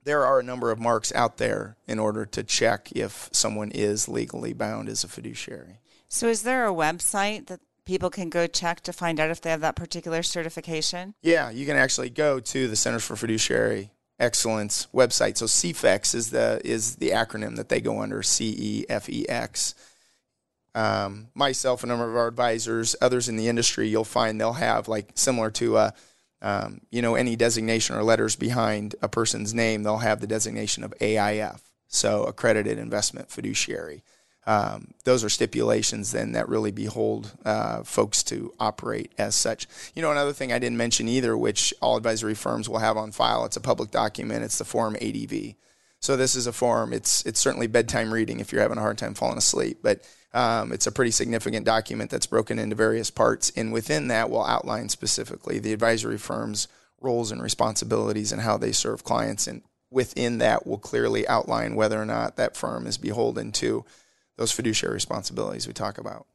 there 0.09 0.25
are 0.25 0.39
a 0.39 0.43
number 0.43 0.71
of 0.71 0.79
marks 0.79 1.13
out 1.13 1.37
there 1.37 1.77
in 1.87 1.99
order 1.99 2.25
to 2.25 2.41
check 2.41 2.91
if 2.93 3.29
someone 3.31 3.69
is 3.69 4.09
legally 4.09 4.53
bound 4.53 4.89
as 4.89 5.03
a 5.03 5.07
fiduciary. 5.07 5.81
So, 6.07 6.27
is 6.27 6.41
there 6.41 6.65
a 6.65 6.73
website 6.73 7.45
that 7.45 7.59
people 7.85 8.09
can 8.09 8.31
go 8.31 8.47
check 8.47 8.81
to 8.81 8.91
find 8.91 9.19
out 9.19 9.29
if 9.29 9.39
they 9.39 9.51
have 9.51 9.61
that 9.61 9.75
particular 9.75 10.23
certification? 10.23 11.13
Yeah, 11.21 11.51
you 11.51 11.67
can 11.67 11.77
actually 11.77 12.09
go 12.09 12.39
to 12.39 12.67
the 12.67 12.75
Centers 12.75 13.03
for 13.03 13.15
Fiduciary 13.15 13.91
Excellence 14.19 14.87
website. 14.91 15.37
So, 15.37 15.45
CEFEX 15.45 16.15
is 16.15 16.31
the 16.31 16.59
is 16.63 16.95
the 16.95 17.11
acronym 17.11 17.55
that 17.57 17.69
they 17.69 17.79
go 17.79 18.01
under. 18.01 18.23
C 18.23 18.55
E 18.57 18.85
F 18.89 19.07
E 19.09 19.29
X. 19.29 19.75
Um, 20.73 21.27
myself, 21.35 21.83
a 21.83 21.87
number 21.87 22.09
of 22.09 22.15
our 22.15 22.27
advisors, 22.27 22.95
others 22.99 23.29
in 23.29 23.35
the 23.35 23.47
industry, 23.47 23.87
you'll 23.87 24.05
find 24.05 24.41
they'll 24.41 24.53
have 24.53 24.87
like 24.87 25.11
similar 25.13 25.51
to 25.51 25.77
a 25.77 25.93
um, 26.41 26.81
you 26.89 27.01
know, 27.01 27.15
any 27.15 27.35
designation 27.35 27.95
or 27.95 28.03
letters 28.03 28.35
behind 28.35 28.95
a 29.01 29.09
person's 29.09 29.53
name, 29.53 29.83
they'll 29.83 29.97
have 29.97 30.21
the 30.21 30.27
designation 30.27 30.83
of 30.83 30.93
AIF, 30.99 31.61
so 31.87 32.23
accredited 32.23 32.77
investment 32.77 33.29
fiduciary. 33.29 34.03
Um, 34.47 34.93
those 35.03 35.23
are 35.23 35.29
stipulations 35.29 36.11
then 36.11 36.31
that 36.31 36.49
really 36.49 36.71
behold 36.71 37.33
uh, 37.45 37.83
folks 37.83 38.23
to 38.23 38.53
operate 38.59 39.11
as 39.17 39.35
such. 39.35 39.67
You 39.93 40.01
know, 40.01 40.11
another 40.11 40.33
thing 40.33 40.51
I 40.51 40.59
didn't 40.59 40.77
mention 40.77 41.07
either, 41.07 41.37
which 41.37 41.73
all 41.81 41.97
advisory 41.97 42.33
firms 42.33 42.67
will 42.67 42.79
have 42.79 42.97
on 42.97 43.11
file, 43.11 43.45
it's 43.45 43.57
a 43.57 43.61
public 43.61 43.91
document. 43.91 44.43
It's 44.43 44.57
the 44.57 44.65
Form 44.65 44.95
ADV. 44.95 45.55
So 45.99 46.15
this 46.15 46.35
is 46.35 46.47
a 46.47 46.53
form. 46.53 46.93
It's 46.93 47.25
it's 47.25 47.39
certainly 47.39 47.67
bedtime 47.67 48.13
reading 48.13 48.39
if 48.39 48.51
you're 48.51 48.61
having 48.61 48.77
a 48.77 48.81
hard 48.81 48.97
time 48.97 49.13
falling 49.13 49.37
asleep, 49.37 49.79
but 49.83 50.07
um, 50.33 50.71
it's 50.71 50.87
a 50.87 50.91
pretty 50.91 51.11
significant 51.11 51.65
document 51.65 52.11
that's 52.11 52.27
broken 52.27 52.59
into 52.59 52.75
various 52.75 53.09
parts, 53.09 53.51
and 53.55 53.73
within 53.73 54.07
that 54.09 54.29
we'll 54.29 54.45
outline 54.45 54.89
specifically 54.89 55.59
the 55.59 55.73
advisory 55.73 56.17
firm's 56.17 56.67
roles 57.01 57.31
and 57.31 57.41
responsibilities 57.41 58.31
and 58.31 58.41
how 58.41 58.57
they 58.57 58.71
serve 58.71 59.03
clients, 59.03 59.47
and 59.47 59.61
within 59.89 60.37
that 60.37 60.67
we'll 60.67 60.77
clearly 60.77 61.27
outline 61.27 61.75
whether 61.75 61.99
or 61.99 62.05
not 62.05 62.35
that 62.35 62.55
firm 62.55 62.85
is 62.85 62.97
beholden 62.97 63.51
to 63.51 63.83
those 64.37 64.51
fiduciary 64.51 64.93
responsibilities 64.93 65.67
we 65.67 65.73
talk 65.73 65.97
about. 65.97 66.25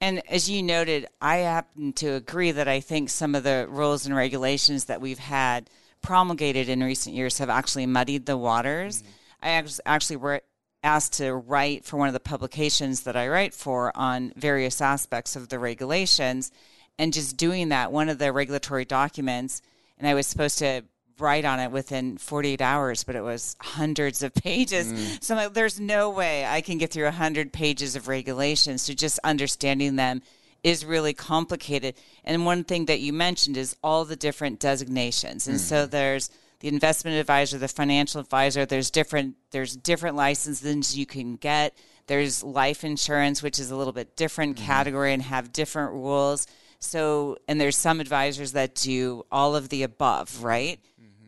And 0.00 0.22
as 0.28 0.48
you 0.48 0.62
noted, 0.62 1.06
I 1.20 1.38
happen 1.38 1.92
to 1.94 2.14
agree 2.14 2.52
that 2.52 2.68
I 2.68 2.80
think 2.80 3.08
some 3.08 3.34
of 3.34 3.44
the 3.44 3.66
rules 3.68 4.06
and 4.06 4.14
regulations 4.14 4.84
that 4.84 5.00
we've 5.00 5.18
had 5.18 5.70
promulgated 6.02 6.68
in 6.68 6.82
recent 6.82 7.16
years 7.16 7.38
have 7.38 7.48
actually 7.48 7.86
muddied 7.86 8.26
the 8.26 8.36
waters. 8.36 9.02
Mm-hmm. 9.02 9.10
I 9.42 9.64
actually 9.86 10.16
were 10.16 10.42
asked 10.86 11.14
to 11.14 11.34
write 11.34 11.84
for 11.84 11.96
one 11.96 12.06
of 12.06 12.14
the 12.14 12.20
publications 12.20 13.02
that 13.02 13.16
I 13.16 13.26
write 13.28 13.52
for 13.52 13.94
on 13.96 14.32
various 14.36 14.80
aspects 14.80 15.34
of 15.34 15.48
the 15.48 15.58
regulations. 15.58 16.52
And 16.98 17.12
just 17.12 17.36
doing 17.36 17.70
that, 17.70 17.92
one 17.92 18.08
of 18.08 18.18
the 18.18 18.32
regulatory 18.32 18.84
documents, 18.84 19.60
and 19.98 20.08
I 20.08 20.14
was 20.14 20.26
supposed 20.26 20.58
to 20.60 20.84
write 21.18 21.44
on 21.44 21.58
it 21.58 21.72
within 21.72 22.18
48 22.18 22.60
hours, 22.60 23.02
but 23.02 23.16
it 23.16 23.22
was 23.22 23.56
hundreds 23.60 24.22
of 24.22 24.32
pages. 24.48 24.92
Mm. 24.92 25.22
So 25.22 25.34
like, 25.34 25.54
there's 25.54 25.80
no 25.80 26.10
way 26.10 26.46
I 26.46 26.60
can 26.60 26.78
get 26.78 26.92
through 26.92 27.04
100 27.04 27.52
pages 27.52 27.96
of 27.96 28.06
regulations. 28.06 28.82
So 28.82 28.92
just 28.94 29.18
understanding 29.24 29.96
them 29.96 30.22
is 30.62 30.84
really 30.84 31.14
complicated. 31.14 31.94
And 32.24 32.46
one 32.46 32.64
thing 32.64 32.86
that 32.86 33.00
you 33.00 33.12
mentioned 33.12 33.56
is 33.56 33.76
all 33.82 34.04
the 34.04 34.16
different 34.16 34.60
designations. 34.60 35.48
And 35.48 35.56
mm. 35.56 35.60
so 35.60 35.86
there's 35.86 36.30
the 36.60 36.68
investment 36.68 37.16
advisor, 37.16 37.58
the 37.58 37.68
financial 37.68 38.20
advisor, 38.20 38.64
there's 38.64 38.90
different 38.90 39.36
there's 39.50 39.76
different 39.76 40.16
licenses 40.16 40.96
you 40.96 41.06
can 41.06 41.36
get. 41.36 41.76
There's 42.06 42.42
life 42.42 42.84
insurance, 42.84 43.42
which 43.42 43.58
is 43.58 43.70
a 43.70 43.76
little 43.76 43.92
bit 43.92 44.16
different 44.16 44.56
mm. 44.56 44.62
category 44.62 45.12
and 45.12 45.22
have 45.22 45.52
different 45.52 45.92
rules. 45.92 46.46
So, 46.78 47.38
and 47.48 47.60
there's 47.60 47.76
some 47.76 48.00
advisors 48.00 48.52
that 48.52 48.74
do 48.74 49.24
all 49.32 49.56
of 49.56 49.70
the 49.70 49.82
above, 49.82 50.42
right? 50.42 50.78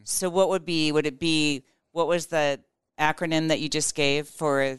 So 0.04 0.30
what 0.30 0.48
would 0.48 0.64
be 0.64 0.90
would 0.90 1.06
it 1.06 1.18
be 1.18 1.64
what 1.92 2.08
was 2.08 2.26
the 2.26 2.60
acronym 2.98 3.48
that 3.48 3.60
you 3.60 3.68
just 3.68 3.94
gave 3.94 4.26
for 4.26 4.78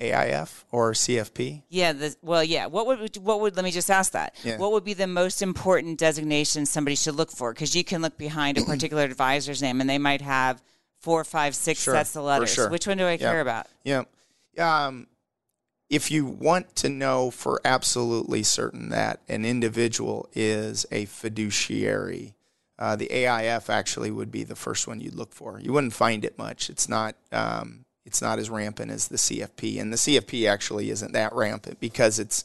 AIF 0.00 0.64
or 0.70 0.92
CFP? 0.92 1.62
Yeah, 1.68 1.92
the, 1.92 2.16
well, 2.22 2.44
yeah. 2.44 2.66
What 2.66 2.86
would 2.86 3.16
what 3.16 3.40
would 3.40 3.56
let 3.56 3.64
me 3.64 3.70
just 3.70 3.90
ask 3.90 4.12
that? 4.12 4.36
Yeah. 4.44 4.58
What 4.58 4.72
would 4.72 4.84
be 4.84 4.94
the 4.94 5.06
most 5.06 5.42
important 5.42 5.98
designation 5.98 6.66
somebody 6.66 6.96
should 6.96 7.14
look 7.14 7.30
for? 7.30 7.52
Because 7.52 7.74
you 7.74 7.84
can 7.84 8.02
look 8.02 8.18
behind 8.18 8.58
a 8.58 8.64
particular 8.64 9.02
advisor's 9.04 9.62
name, 9.62 9.80
and 9.80 9.88
they 9.88 9.98
might 9.98 10.20
have 10.20 10.62
four, 11.00 11.24
five, 11.24 11.54
six 11.54 11.82
sure, 11.82 11.94
sets 11.94 12.16
of 12.16 12.24
letters. 12.24 12.52
Sure. 12.52 12.68
Which 12.68 12.86
one 12.86 12.98
do 12.98 13.04
I 13.06 13.12
yep. 13.12 13.20
care 13.20 13.40
about? 13.40 13.66
Yeah. 13.84 14.02
Um, 14.58 15.06
if 15.88 16.10
you 16.10 16.26
want 16.26 16.74
to 16.76 16.88
know 16.88 17.30
for 17.30 17.60
absolutely 17.64 18.42
certain 18.42 18.90
that 18.90 19.20
an 19.28 19.44
individual 19.44 20.28
is 20.34 20.84
a 20.90 21.06
fiduciary, 21.06 22.34
uh, 22.78 22.96
the 22.96 23.08
AIF 23.08 23.70
actually 23.70 24.10
would 24.10 24.30
be 24.30 24.44
the 24.44 24.56
first 24.56 24.86
one 24.86 25.00
you'd 25.00 25.14
look 25.14 25.32
for. 25.32 25.58
You 25.60 25.72
wouldn't 25.72 25.94
find 25.94 26.24
it 26.24 26.36
much. 26.36 26.68
It's 26.68 26.88
not 26.88 27.14
um, 27.32 27.85
it's 28.06 28.22
not 28.22 28.38
as 28.38 28.48
rampant 28.48 28.90
as 28.90 29.08
the 29.08 29.16
CFP, 29.16 29.80
and 29.80 29.92
the 29.92 29.96
CFP 29.96 30.48
actually 30.48 30.90
isn't 30.90 31.12
that 31.12 31.34
rampant 31.34 31.80
because 31.80 32.18
it's 32.18 32.44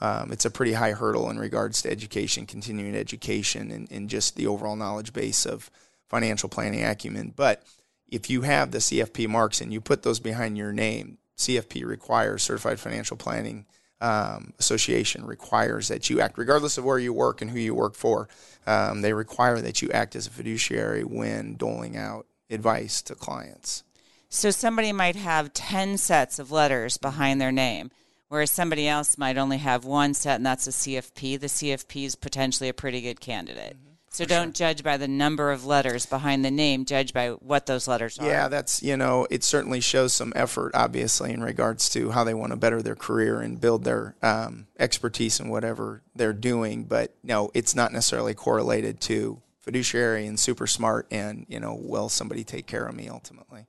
um, 0.00 0.32
it's 0.32 0.46
a 0.46 0.50
pretty 0.50 0.72
high 0.72 0.92
hurdle 0.92 1.28
in 1.28 1.38
regards 1.38 1.82
to 1.82 1.90
education, 1.90 2.46
continuing 2.46 2.94
education, 2.94 3.70
and, 3.70 3.90
and 3.90 4.08
just 4.08 4.36
the 4.36 4.46
overall 4.46 4.76
knowledge 4.76 5.12
base 5.12 5.44
of 5.44 5.70
financial 6.08 6.48
planning 6.48 6.82
acumen. 6.82 7.34
But 7.36 7.62
if 8.08 8.30
you 8.30 8.42
have 8.42 8.70
the 8.70 8.78
CFP 8.78 9.28
marks 9.28 9.60
and 9.60 9.72
you 9.72 9.80
put 9.80 10.02
those 10.02 10.18
behind 10.18 10.56
your 10.56 10.72
name, 10.72 11.18
CFP 11.36 11.84
requires 11.84 12.42
Certified 12.42 12.80
Financial 12.80 13.16
Planning 13.16 13.66
um, 14.00 14.54
association 14.58 15.26
requires 15.26 15.88
that 15.88 16.08
you 16.08 16.20
act, 16.20 16.38
regardless 16.38 16.78
of 16.78 16.84
where 16.84 16.98
you 16.98 17.12
work 17.12 17.42
and 17.42 17.50
who 17.50 17.58
you 17.58 17.74
work 17.74 17.94
for. 17.94 18.28
Um, 18.66 19.02
they 19.02 19.12
require 19.12 19.60
that 19.60 19.82
you 19.82 19.90
act 19.90 20.16
as 20.16 20.26
a 20.26 20.30
fiduciary 20.30 21.04
when 21.04 21.56
doling 21.56 21.96
out 21.96 22.26
advice 22.48 23.02
to 23.02 23.14
clients. 23.14 23.84
So 24.32 24.52
somebody 24.52 24.92
might 24.92 25.16
have 25.16 25.52
10 25.52 25.98
sets 25.98 26.38
of 26.38 26.52
letters 26.52 26.96
behind 26.96 27.40
their 27.40 27.50
name, 27.50 27.90
whereas 28.28 28.52
somebody 28.52 28.86
else 28.86 29.18
might 29.18 29.36
only 29.36 29.58
have 29.58 29.84
one 29.84 30.14
set, 30.14 30.36
and 30.36 30.46
that's 30.46 30.68
a 30.68 30.70
CFP. 30.70 31.40
The 31.40 31.48
CFP 31.48 32.04
is 32.04 32.14
potentially 32.14 32.68
a 32.68 32.74
pretty 32.74 33.00
good 33.00 33.20
candidate. 33.20 33.76
Mm-hmm. 33.76 33.90
So 34.12 34.24
don't 34.24 34.56
sure. 34.56 34.68
judge 34.68 34.84
by 34.84 34.96
the 34.96 35.08
number 35.08 35.50
of 35.50 35.66
letters 35.66 36.06
behind 36.06 36.44
the 36.44 36.50
name, 36.50 36.84
judge 36.84 37.12
by 37.12 37.30
what 37.30 37.66
those 37.66 37.88
letters 37.88 38.20
are. 38.20 38.26
Yeah, 38.26 38.46
that's, 38.46 38.84
you 38.84 38.96
know, 38.96 39.26
it 39.30 39.42
certainly 39.42 39.80
shows 39.80 40.12
some 40.12 40.32
effort, 40.36 40.72
obviously, 40.74 41.32
in 41.32 41.42
regards 41.42 41.88
to 41.90 42.10
how 42.10 42.22
they 42.22 42.34
want 42.34 42.52
to 42.52 42.56
better 42.56 42.82
their 42.82 42.96
career 42.96 43.40
and 43.40 43.60
build 43.60 43.82
their 43.82 44.14
um, 44.22 44.68
expertise 44.78 45.40
in 45.40 45.48
whatever 45.48 46.02
they're 46.14 46.32
doing. 46.32 46.84
But 46.84 47.14
no, 47.24 47.50
it's 47.52 47.74
not 47.74 47.92
necessarily 47.92 48.34
correlated 48.34 49.00
to 49.02 49.42
fiduciary 49.60 50.26
and 50.26 50.38
super 50.38 50.68
smart 50.68 51.08
and, 51.10 51.46
you 51.48 51.58
know, 51.58 51.74
will 51.74 52.08
somebody 52.08 52.44
take 52.44 52.66
care 52.66 52.86
of 52.86 52.94
me 52.94 53.08
ultimately? 53.08 53.66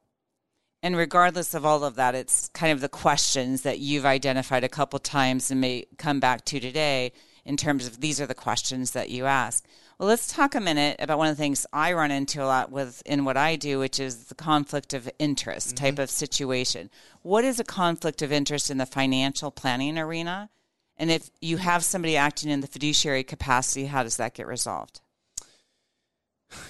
And 0.84 0.98
regardless 0.98 1.54
of 1.54 1.66
all 1.66 1.84
of 1.84 1.96
that, 1.96 2.16
it's 2.16 2.50
kind 2.50 2.72
of 2.72 2.82
the 2.82 2.90
questions 2.90 3.62
that 3.62 3.80
you've 3.80 4.06
identified 4.06 4.64
a 4.64 4.70
couple 4.70 4.98
times 5.00 5.52
and 5.52 5.62
may 5.62 5.86
come 5.98 6.20
back 6.20 6.44
to 6.46 6.60
today 6.60 7.12
in 7.46 7.58
terms 7.58 7.86
of 7.86 8.02
these 8.02 8.20
are 8.20 8.26
the 8.26 8.34
questions 8.34 8.92
that 8.92 9.10
you 9.10 9.26
ask. 9.26 9.66
Well, 10.00 10.10
let's 10.10 10.34
talk 10.34 10.56
a 10.56 10.60
minute 10.60 10.96
about 11.00 11.20
one 11.20 11.28
of 11.28 11.38
the 11.38 11.44
things 11.44 11.68
I 11.72 11.94
run 11.94 12.10
into 12.10 12.44
a 12.44 12.46
lot 12.46 12.72
with 12.72 13.04
in 13.06 13.24
what 13.24 13.38
I 13.38 13.56
do, 13.56 13.78
which 13.78 14.00
is 14.00 14.26
the 14.26 14.36
conflict 14.36 14.96
of 14.96 15.08
interest 15.20 15.76
mm-hmm. 15.76 15.86
type 15.86 16.00
of 16.00 16.10
situation. 16.10 16.90
What 17.22 17.44
is 17.44 17.60
a 17.60 17.64
conflict 17.64 18.24
of 18.24 18.32
interest 18.32 18.72
in 18.72 18.80
the 18.80 18.88
financial 18.88 19.52
planning 19.52 20.00
arena? 20.00 20.50
And 20.98 21.12
if 21.12 21.30
you 21.40 21.58
have 21.58 21.84
somebody 21.84 22.18
acting 22.18 22.50
in 22.50 22.62
the 22.62 22.68
fiduciary 22.68 23.24
capacity, 23.24 23.86
how 23.86 24.02
does 24.02 24.18
that 24.18 24.34
get 24.34 24.48
resolved? 24.48 25.02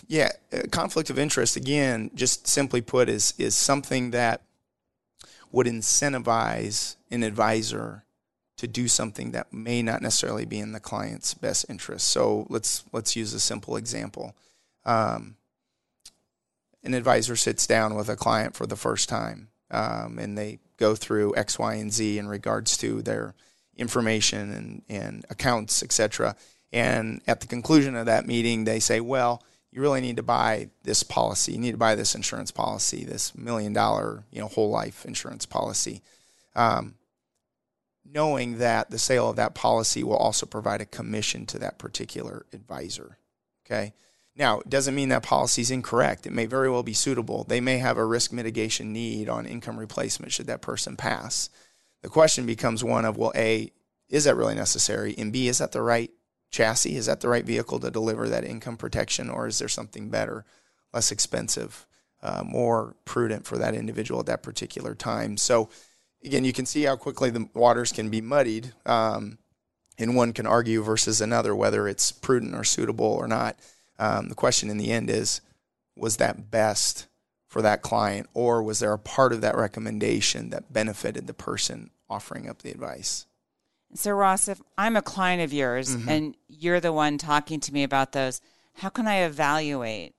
Yeah, 0.08 0.32
uh, 0.54 0.62
conflict 0.72 1.10
of 1.10 1.18
interest 1.20 1.56
again, 1.56 2.12
just 2.14 2.48
simply 2.48 2.82
put, 2.82 3.10
is 3.10 3.34
is 3.38 3.56
something 3.56 4.12
that 4.12 4.42
would 5.52 5.68
incentivize 5.68 6.96
an 7.10 7.24
advisor 7.24 8.06
to 8.58 8.68
do 8.68 8.88
something 8.88 9.32
that 9.32 9.52
may 9.52 9.82
not 9.82 10.02
necessarily 10.02 10.46
be 10.46 10.60
in 10.60 10.72
the 10.72 10.80
client's 10.80 11.34
best 11.34 11.66
interest. 11.68 12.08
So 12.08 12.46
let's 12.50 12.84
let's 12.92 13.16
use 13.16 13.34
a 13.34 13.40
simple 13.40 13.76
example. 13.76 14.36
Um, 14.86 15.36
an 16.84 16.94
advisor 16.94 17.36
sits 17.36 17.68
down 17.68 17.96
with 17.96 18.10
a 18.10 18.16
client 18.16 18.56
for 18.56 18.66
the 18.66 18.76
first 18.76 19.10
time, 19.10 19.50
um, 19.70 20.18
and 20.20 20.38
they 20.38 20.60
go 20.78 20.96
through 20.96 21.36
X, 21.36 21.58
Y, 21.60 21.74
and 21.76 21.92
Z 21.92 22.18
in 22.18 22.28
regards 22.28 22.78
to 22.78 23.02
their 23.02 23.36
information 23.78 24.52
and, 24.52 24.82
and 24.90 25.26
accounts, 25.30 25.82
etc. 25.82 26.36
And 26.72 27.22
at 27.28 27.42
the 27.42 27.48
conclusion 27.48 27.96
of 27.96 28.06
that 28.06 28.28
meeting, 28.28 28.64
they 28.64 28.80
say, 28.80 29.00
"Well, 29.00 29.44
you 29.72 29.82
really 29.82 30.02
need 30.02 30.18
to 30.18 30.24
buy 30.24 30.70
this 30.84 31.04
policy. 31.04 31.54
You 31.54 31.60
need 31.60 31.72
to 31.72 31.78
buy 31.78 31.96
this 31.96 32.16
insurance 32.16 32.52
policy, 32.52 33.06
this 33.06 33.36
million 33.36 33.74
dollar, 33.74 34.26
you 34.32 34.40
know, 34.40 34.48
whole 34.48 34.70
life 34.70 35.06
insurance 35.06 35.46
policy." 35.46 36.02
Um, 36.56 36.96
knowing 38.14 38.58
that 38.58 38.90
the 38.90 39.00
sale 39.00 39.30
of 39.30 39.36
that 39.38 39.56
policy 39.56 40.04
will 40.04 40.18
also 40.18 40.46
provide 40.46 40.82
a 40.82 40.86
commission 40.86 41.46
to 41.46 41.60
that 41.60 41.78
particular 41.78 42.46
advisor. 42.52 43.18
Okay. 43.66 43.94
Now, 44.36 44.60
it 44.60 44.70
doesn't 44.70 44.96
mean 44.96 45.10
that 45.10 45.24
policy 45.24 45.62
is 45.62 45.72
incorrect. 45.72 46.26
It 46.26 46.34
may 46.34 46.46
very 46.46 46.70
well 46.70 46.84
be 46.84 46.94
suitable. 46.94 47.44
They 47.44 47.62
may 47.62 47.78
have 47.78 47.98
a 47.98 48.06
risk 48.06 48.32
mitigation 48.32 48.94
need 48.94 49.30
on 49.30 49.46
income 49.46 49.78
replacement 49.78 50.32
should 50.32 50.48
that 50.48 50.62
person 50.62 50.96
pass. 50.96 51.50
The 52.02 52.10
question 52.10 52.46
becomes 52.46 52.84
one 52.84 53.06
of, 53.06 53.18
well, 53.18 53.34
A, 53.36 53.72
is 54.10 54.24
that 54.24 54.36
really 54.36 54.56
necessary? 54.56 55.14
And 55.18 55.32
B, 55.32 55.48
is 55.48 55.60
that 55.60 55.74
the 55.74 55.82
right 55.82 56.12
chassis? 56.52 56.96
Is 56.96 57.08
that 57.08 57.22
the 57.22 57.30
right 57.30 57.46
vehicle 57.46 57.80
to 57.80 57.90
deliver 57.90 58.30
that 58.30 58.44
income 58.44 58.78
protection? 58.78 59.30
Or 59.30 59.48
is 59.48 59.60
there 59.60 59.68
something 59.68 60.10
better, 60.10 60.46
less 60.94 61.12
expensive, 61.12 61.88
uh, 62.22 62.44
more 62.46 62.96
prudent 63.06 63.46
for 63.46 63.58
that 63.58 63.74
individual 63.74 64.20
at 64.20 64.26
that 64.28 64.44
particular 64.44 64.94
time? 64.94 65.38
So, 65.38 65.70
again, 66.24 66.46
you 66.46 66.54
can 66.54 66.66
see 66.66 66.84
how 66.84 66.96
quickly 66.96 67.30
the 67.30 67.50
waters 67.54 67.92
can 67.92 68.10
be 68.10 68.22
muddied, 68.22 68.74
um, 68.86 69.38
and 69.98 70.16
one 70.16 70.34
can 70.34 70.46
argue 70.46 70.84
versus 70.84 71.22
another 71.22 71.56
whether 71.56 71.88
it's 71.88 72.12
prudent 72.12 72.56
or 72.56 72.64
suitable 72.64 73.06
or 73.06 73.28
not. 73.28 73.58
Um, 74.00 74.30
the 74.30 74.36
question 74.36 74.70
in 74.70 74.78
the 74.78 74.92
end 74.92 75.10
is, 75.10 75.42
was 75.96 76.18
that 76.18 76.50
best 76.50 77.08
for 77.48 77.62
that 77.62 77.82
client, 77.82 78.28
or 78.34 78.64
was 78.64 78.80
there 78.80 78.94
a 78.94 79.00
part 79.00 79.34
of 79.34 79.42
that 79.42 79.58
recommendation 79.58 80.50
that 80.52 80.72
benefited 80.72 81.28
the 81.28 81.34
person 81.34 81.92
offering 82.10 82.50
up 82.50 82.62
the 82.62 82.72
advice? 82.72 83.26
So, 83.94 84.12
Ross, 84.12 84.48
if 84.48 84.62
I'm 84.78 84.96
a 84.96 85.02
client 85.02 85.42
of 85.42 85.54
yours 85.54 85.96
mm-hmm. 85.96 86.10
and 86.10 86.38
you're 86.48 86.80
the 86.80 86.94
one 86.94 87.18
talking 87.18 87.60
to 87.62 87.74
me 87.74 87.84
about 87.84 88.12
those, 88.12 88.42
how 88.74 88.90
can 88.90 89.08
I 89.08 89.24
evaluate 89.24 90.16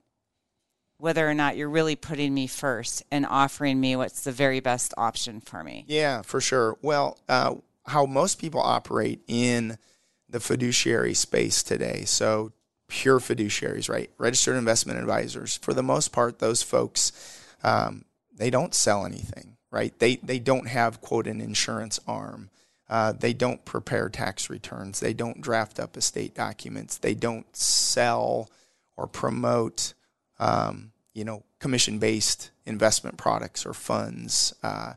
whether 0.98 1.28
or 1.28 1.34
not 1.34 1.56
you're 1.56 1.68
really 1.68 1.96
putting 1.96 2.32
me 2.32 2.46
first 2.46 3.02
and 3.10 3.26
offering 3.26 3.80
me 3.80 3.96
what's 3.96 4.22
the 4.22 4.32
very 4.32 4.60
best 4.60 4.94
option 4.96 5.40
for 5.40 5.64
me? 5.64 5.84
Yeah, 5.88 6.22
for 6.22 6.40
sure. 6.40 6.76
Well, 6.82 7.18
uh, 7.28 7.56
how 7.86 8.06
most 8.06 8.38
people 8.38 8.60
operate 8.60 9.20
in 9.26 9.78
the 10.28 10.40
fiduciary 10.40 11.14
space 11.14 11.62
today. 11.62 12.04
So, 12.04 12.52
pure 12.88 13.20
fiduciaries, 13.20 13.88
right? 13.88 14.10
Registered 14.18 14.56
investment 14.56 14.98
advisors. 14.98 15.56
For 15.56 15.72
the 15.72 15.82
most 15.82 16.12
part, 16.12 16.38
those 16.38 16.62
folks, 16.62 17.12
um, 17.62 18.04
they 18.34 18.50
don't 18.50 18.74
sell 18.74 19.06
anything, 19.06 19.56
right? 19.70 19.98
They 19.98 20.16
they 20.16 20.38
don't 20.38 20.68
have 20.68 21.00
quote 21.00 21.26
an 21.26 21.40
insurance 21.40 21.98
arm. 22.06 22.50
Uh, 22.92 23.10
they 23.10 23.32
don't 23.32 23.64
prepare 23.64 24.10
tax 24.10 24.50
returns. 24.50 25.00
They 25.00 25.14
don't 25.14 25.40
draft 25.40 25.80
up 25.80 25.96
estate 25.96 26.34
documents. 26.34 26.98
They 26.98 27.14
don't 27.14 27.46
sell 27.56 28.50
or 28.98 29.06
promote, 29.06 29.94
um, 30.38 30.92
you 31.14 31.24
know, 31.24 31.42
commission-based 31.58 32.50
investment 32.66 33.16
products 33.16 33.64
or 33.64 33.72
funds. 33.72 34.52
Uh, 34.62 34.92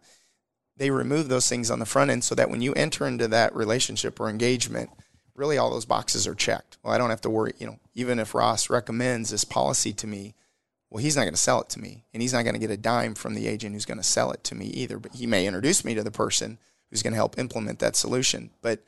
they 0.75 0.91
remove 0.91 1.29
those 1.29 1.47
things 1.47 1.71
on 1.71 1.79
the 1.79 1.85
front 1.85 2.11
end 2.11 2.25
so 2.25 2.35
that 2.35 2.49
when 2.49 2.59
you 2.59 2.73
enter 2.73 3.07
into 3.07 3.29
that 3.29 3.55
relationship 3.55 4.19
or 4.19 4.27
engagement, 4.27 4.89
really 5.33 5.57
all 5.57 5.71
those 5.71 5.85
boxes 5.85 6.27
are 6.27 6.35
checked. 6.35 6.77
Well, 6.83 6.91
I 6.91 6.97
don't 6.97 7.11
have 7.11 7.21
to 7.21 7.29
worry. 7.29 7.53
You 7.59 7.67
know, 7.67 7.79
even 7.93 8.19
if 8.19 8.35
Ross 8.35 8.69
recommends 8.69 9.29
this 9.29 9.45
policy 9.45 9.93
to 9.93 10.05
me, 10.05 10.35
well, 10.89 11.01
he's 11.01 11.15
not 11.15 11.23
going 11.23 11.33
to 11.33 11.39
sell 11.39 11.61
it 11.61 11.69
to 11.69 11.79
me, 11.79 12.03
and 12.13 12.21
he's 12.21 12.33
not 12.33 12.43
going 12.43 12.55
to 12.55 12.59
get 12.59 12.71
a 12.71 12.77
dime 12.77 13.15
from 13.15 13.35
the 13.35 13.47
agent 13.47 13.73
who's 13.73 13.85
going 13.85 13.99
to 13.99 14.03
sell 14.03 14.31
it 14.31 14.43
to 14.43 14.53
me 14.53 14.65
either. 14.65 14.99
But 14.99 15.13
he 15.13 15.25
may 15.25 15.47
introduce 15.47 15.85
me 15.85 15.95
to 15.95 16.03
the 16.03 16.11
person 16.11 16.57
who's 16.89 17.03
going 17.03 17.13
to 17.13 17.17
help 17.17 17.37
implement 17.37 17.79
that 17.79 17.95
solution. 17.95 18.51
But 18.61 18.83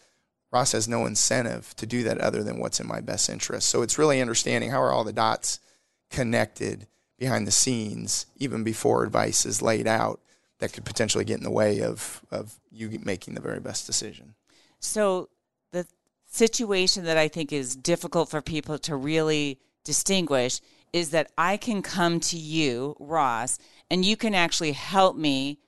Ross 0.52 0.72
has 0.72 0.88
no 0.88 1.06
incentive 1.06 1.76
to 1.76 1.86
do 1.86 2.04
that 2.04 2.20
other 2.20 2.44
than 2.44 2.60
what's 2.60 2.80
in 2.80 2.88
my 2.88 3.02
best 3.02 3.30
interest. 3.30 3.70
So 3.70 3.82
it's 3.82 3.98
really 3.98 4.22
understanding 4.22 4.72
how 4.72 4.82
are 4.82 4.92
all 4.92 5.04
the 5.04 5.14
dots 5.14 5.60
connected 6.10 6.88
behind 7.18 7.48
the 7.48 7.52
scenes, 7.52 8.28
even 8.38 8.64
before 8.64 9.04
advice 9.04 9.46
is 9.46 9.62
laid 9.62 9.88
out, 9.88 10.22
that 10.60 10.74
could 10.74 10.86
potentially 10.86 11.26
get 11.26 11.38
in 11.38 11.44
the 11.44 11.52
way 11.52 11.82
of, 11.82 12.22
of 12.32 12.60
you 12.72 13.00
making 13.04 13.34
the 13.34 13.42
very 13.42 13.60
best 13.60 13.86
decision. 13.86 14.36
So 14.80 15.30
the 15.72 15.86
situation 16.26 17.04
that 17.06 17.18
I 17.18 17.28
think 17.28 17.52
is 17.52 17.76
difficult 17.76 18.30
for 18.30 18.42
people 18.42 18.78
to 18.80 18.96
really 18.96 19.60
distinguish 19.84 20.62
is 20.94 21.10
that 21.10 21.32
I 21.38 21.58
can 21.58 21.82
come 21.82 22.20
to 22.22 22.38
you, 22.38 22.96
Ross, 23.00 23.60
and 23.90 24.06
you 24.06 24.16
can 24.16 24.34
actually 24.34 24.72
help 24.72 25.16
me 25.18 25.60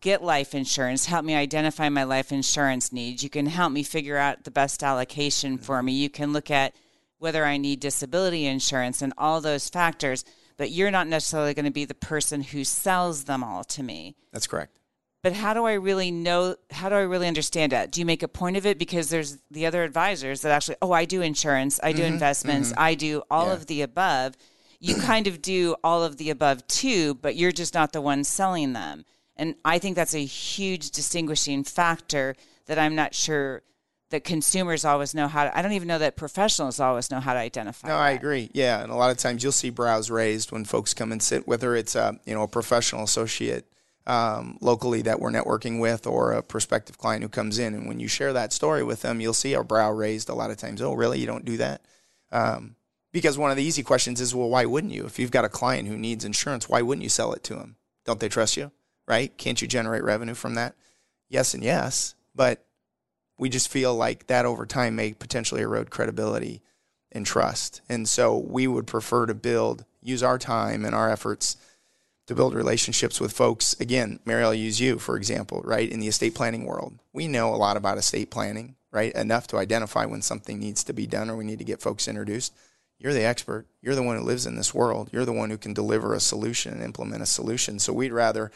get 0.00 0.22
life 0.22 0.54
insurance, 0.54 1.06
help 1.06 1.24
me 1.24 1.34
identify 1.34 1.88
my 1.88 2.04
life 2.04 2.32
insurance 2.32 2.92
needs. 2.92 3.22
You 3.22 3.30
can 3.30 3.46
help 3.46 3.72
me 3.72 3.82
figure 3.82 4.16
out 4.16 4.44
the 4.44 4.50
best 4.50 4.82
allocation 4.82 5.58
for 5.58 5.82
me. 5.82 5.92
You 5.92 6.10
can 6.10 6.32
look 6.32 6.50
at 6.50 6.74
whether 7.18 7.44
I 7.44 7.58
need 7.58 7.80
disability 7.80 8.46
insurance 8.46 9.02
and 9.02 9.12
all 9.18 9.40
those 9.40 9.68
factors, 9.68 10.24
but 10.56 10.70
you're 10.70 10.90
not 10.90 11.06
necessarily 11.06 11.54
going 11.54 11.66
to 11.66 11.70
be 11.70 11.84
the 11.84 11.94
person 11.94 12.42
who 12.42 12.64
sells 12.64 13.24
them 13.24 13.44
all 13.44 13.62
to 13.64 13.82
me. 13.82 14.16
That's 14.32 14.46
correct. 14.46 14.78
But 15.22 15.34
how 15.34 15.52
do 15.52 15.66
I 15.66 15.74
really 15.74 16.10
know? 16.10 16.56
How 16.70 16.88
do 16.88 16.94
I 16.94 17.02
really 17.02 17.28
understand 17.28 17.72
that? 17.72 17.92
Do 17.92 18.00
you 18.00 18.06
make 18.06 18.22
a 18.22 18.28
point 18.28 18.56
of 18.56 18.64
it? 18.64 18.78
Because 18.78 19.10
there's 19.10 19.36
the 19.50 19.66
other 19.66 19.84
advisors 19.84 20.40
that 20.40 20.52
actually, 20.52 20.76
oh, 20.80 20.92
I 20.92 21.04
do 21.04 21.20
insurance, 21.20 21.78
I 21.82 21.92
do 21.92 22.02
mm-hmm, 22.02 22.14
investments, 22.14 22.70
mm-hmm. 22.70 22.80
I 22.80 22.94
do 22.94 23.22
all 23.30 23.48
yeah. 23.48 23.52
of 23.52 23.66
the 23.66 23.82
above. 23.82 24.34
You 24.78 24.96
kind 24.96 25.26
of 25.26 25.42
do 25.42 25.76
all 25.84 26.02
of 26.02 26.16
the 26.16 26.30
above 26.30 26.66
too, 26.66 27.16
but 27.16 27.36
you're 27.36 27.52
just 27.52 27.74
not 27.74 27.92
the 27.92 28.00
one 28.00 28.24
selling 28.24 28.72
them. 28.72 29.04
And 29.40 29.54
I 29.64 29.78
think 29.78 29.96
that's 29.96 30.14
a 30.14 30.22
huge 30.22 30.90
distinguishing 30.90 31.64
factor 31.64 32.36
that 32.66 32.78
I'm 32.78 32.94
not 32.94 33.14
sure 33.14 33.62
that 34.10 34.22
consumers 34.22 34.84
always 34.84 35.14
know 35.14 35.28
how 35.28 35.44
to, 35.44 35.58
I 35.58 35.62
don't 35.62 35.72
even 35.72 35.88
know 35.88 35.98
that 35.98 36.14
professionals 36.14 36.78
always 36.78 37.10
know 37.10 37.20
how 37.20 37.32
to 37.32 37.38
identify. 37.38 37.88
No, 37.88 37.94
that. 37.94 38.02
I 38.02 38.10
agree. 38.10 38.50
Yeah. 38.52 38.82
And 38.82 38.92
a 38.92 38.96
lot 38.96 39.10
of 39.10 39.16
times 39.16 39.42
you'll 39.42 39.52
see 39.52 39.70
brows 39.70 40.10
raised 40.10 40.52
when 40.52 40.66
folks 40.66 40.92
come 40.92 41.10
and 41.10 41.22
sit, 41.22 41.48
whether 41.48 41.74
it's 41.74 41.94
a, 41.94 42.20
you 42.26 42.34
know, 42.34 42.42
a 42.42 42.48
professional 42.48 43.02
associate 43.02 43.64
um, 44.06 44.58
locally 44.60 45.00
that 45.02 45.20
we're 45.20 45.30
networking 45.30 45.80
with 45.80 46.06
or 46.06 46.32
a 46.32 46.42
prospective 46.42 46.98
client 46.98 47.22
who 47.22 47.30
comes 47.30 47.58
in. 47.58 47.72
And 47.72 47.88
when 47.88 47.98
you 47.98 48.08
share 48.08 48.34
that 48.34 48.52
story 48.52 48.82
with 48.82 49.00
them, 49.00 49.22
you'll 49.22 49.32
see 49.32 49.54
a 49.54 49.64
brow 49.64 49.90
raised 49.90 50.28
a 50.28 50.34
lot 50.34 50.50
of 50.50 50.58
times. 50.58 50.82
Oh, 50.82 50.92
really? 50.92 51.18
You 51.18 51.26
don't 51.26 51.46
do 51.46 51.56
that? 51.56 51.80
Um, 52.30 52.76
because 53.10 53.38
one 53.38 53.50
of 53.50 53.56
the 53.56 53.64
easy 53.64 53.82
questions 53.82 54.20
is, 54.20 54.34
well, 54.34 54.50
why 54.50 54.66
wouldn't 54.66 54.92
you? 54.92 55.06
If 55.06 55.18
you've 55.18 55.30
got 55.30 55.46
a 55.46 55.48
client 55.48 55.88
who 55.88 55.96
needs 55.96 56.26
insurance, 56.26 56.68
why 56.68 56.82
wouldn't 56.82 57.04
you 57.04 57.08
sell 57.08 57.32
it 57.32 57.42
to 57.44 57.54
them? 57.54 57.76
Don't 58.04 58.20
they 58.20 58.28
trust 58.28 58.58
you? 58.58 58.70
Right? 59.10 59.36
Can't 59.36 59.60
you 59.60 59.66
generate 59.66 60.04
revenue 60.04 60.34
from 60.34 60.54
that? 60.54 60.76
Yes 61.28 61.52
and 61.52 61.64
yes, 61.64 62.14
but 62.32 62.64
we 63.38 63.48
just 63.48 63.68
feel 63.68 63.92
like 63.92 64.28
that 64.28 64.46
over 64.46 64.64
time 64.64 64.94
may 64.94 65.14
potentially 65.14 65.62
erode 65.62 65.90
credibility 65.90 66.62
and 67.10 67.26
trust. 67.26 67.80
And 67.88 68.08
so 68.08 68.38
we 68.38 68.68
would 68.68 68.86
prefer 68.86 69.26
to 69.26 69.34
build, 69.34 69.84
use 70.00 70.22
our 70.22 70.38
time 70.38 70.84
and 70.84 70.94
our 70.94 71.10
efforts 71.10 71.56
to 72.28 72.36
build 72.36 72.54
relationships 72.54 73.20
with 73.20 73.32
folks. 73.32 73.74
Again, 73.80 74.20
Mary, 74.24 74.44
I'll 74.44 74.54
use 74.54 74.80
you, 74.80 75.00
for 75.00 75.16
example, 75.16 75.60
right? 75.64 75.90
In 75.90 75.98
the 75.98 76.06
estate 76.06 76.36
planning 76.36 76.64
world, 76.64 77.00
we 77.12 77.26
know 77.26 77.52
a 77.52 77.56
lot 77.56 77.76
about 77.76 77.98
estate 77.98 78.30
planning, 78.30 78.76
right? 78.92 79.12
Enough 79.14 79.48
to 79.48 79.56
identify 79.56 80.04
when 80.04 80.22
something 80.22 80.60
needs 80.60 80.84
to 80.84 80.92
be 80.92 81.08
done 81.08 81.28
or 81.28 81.34
we 81.34 81.44
need 81.44 81.58
to 81.58 81.64
get 81.64 81.82
folks 81.82 82.06
introduced. 82.06 82.54
You're 82.96 83.14
the 83.14 83.24
expert. 83.24 83.66
You're 83.82 83.96
the 83.96 84.04
one 84.04 84.18
who 84.18 84.22
lives 84.22 84.46
in 84.46 84.54
this 84.54 84.72
world. 84.72 85.08
You're 85.12 85.24
the 85.24 85.32
one 85.32 85.50
who 85.50 85.58
can 85.58 85.74
deliver 85.74 86.14
a 86.14 86.20
solution 86.20 86.74
and 86.74 86.82
implement 86.84 87.22
a 87.22 87.26
solution. 87.26 87.80
So 87.80 87.92
we'd 87.92 88.12
rather 88.12 88.52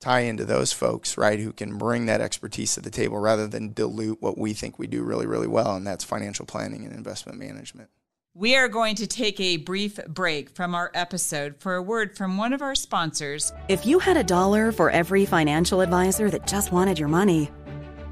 tie 0.00 0.20
into 0.20 0.44
those 0.44 0.72
folks, 0.72 1.18
right, 1.18 1.38
who 1.38 1.52
can 1.52 1.76
bring 1.76 2.06
that 2.06 2.20
expertise 2.20 2.74
to 2.74 2.80
the 2.80 2.90
table 2.90 3.18
rather 3.18 3.46
than 3.46 3.72
dilute 3.72 4.20
what 4.20 4.38
we 4.38 4.54
think 4.54 4.78
we 4.78 4.86
do 4.86 5.02
really, 5.02 5.26
really 5.26 5.46
well, 5.46 5.76
and 5.76 5.86
that's 5.86 6.04
financial 6.04 6.46
planning 6.46 6.84
and 6.84 6.94
investment 6.94 7.38
management. 7.38 7.90
We 8.32 8.56
are 8.56 8.68
going 8.68 8.94
to 8.96 9.06
take 9.06 9.40
a 9.40 9.58
brief 9.58 9.98
break 10.06 10.50
from 10.50 10.74
our 10.74 10.90
episode 10.94 11.56
for 11.58 11.74
a 11.74 11.82
word 11.82 12.16
from 12.16 12.38
one 12.38 12.52
of 12.52 12.62
our 12.62 12.74
sponsors. 12.74 13.52
If 13.68 13.84
you 13.84 13.98
had 13.98 14.16
a 14.16 14.24
dollar 14.24 14.72
for 14.72 14.88
every 14.88 15.26
financial 15.26 15.80
advisor 15.80 16.30
that 16.30 16.46
just 16.46 16.72
wanted 16.72 16.98
your 16.98 17.08
money, 17.08 17.50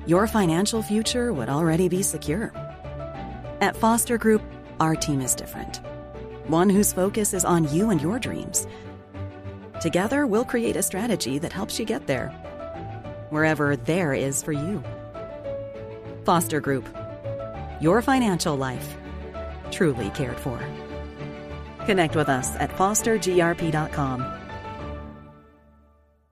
your 0.07 0.27
financial 0.27 0.83
future 0.83 1.33
would 1.33 1.49
already 1.49 1.89
be 1.89 2.03
secure. 2.03 2.53
At 3.61 3.77
Foster 3.77 4.19
Group, 4.19 4.43
our 4.81 4.97
team 4.97 5.21
is 5.21 5.35
different. 5.35 5.81
One 6.49 6.69
whose 6.69 6.93
focus 6.93 7.33
is 7.33 7.45
on 7.45 7.73
you 7.73 7.91
and 7.91 8.03
your 8.03 8.19
dreams 8.19 8.67
Together, 9.81 10.27
we'll 10.27 10.45
create 10.45 10.77
a 10.77 10.83
strategy 10.83 11.39
that 11.39 11.53
helps 11.53 11.79
you 11.79 11.85
get 11.85 12.07
there, 12.07 12.31
wherever 13.31 13.77
there 13.77 14.15
is 14.15 14.43
for 14.43 14.53
you. 14.53 14.83
Foster 16.25 16.61
Group, 16.61 16.89
your 17.81 18.03
financial 18.03 18.57
life, 18.57 18.97
truly 19.71 20.11
cared 20.11 20.41
for. 20.41 20.61
Connect 21.87 22.17
with 22.17 22.29
us 22.29 22.57
at 22.57 22.71
fostergrp.com. 22.71 24.35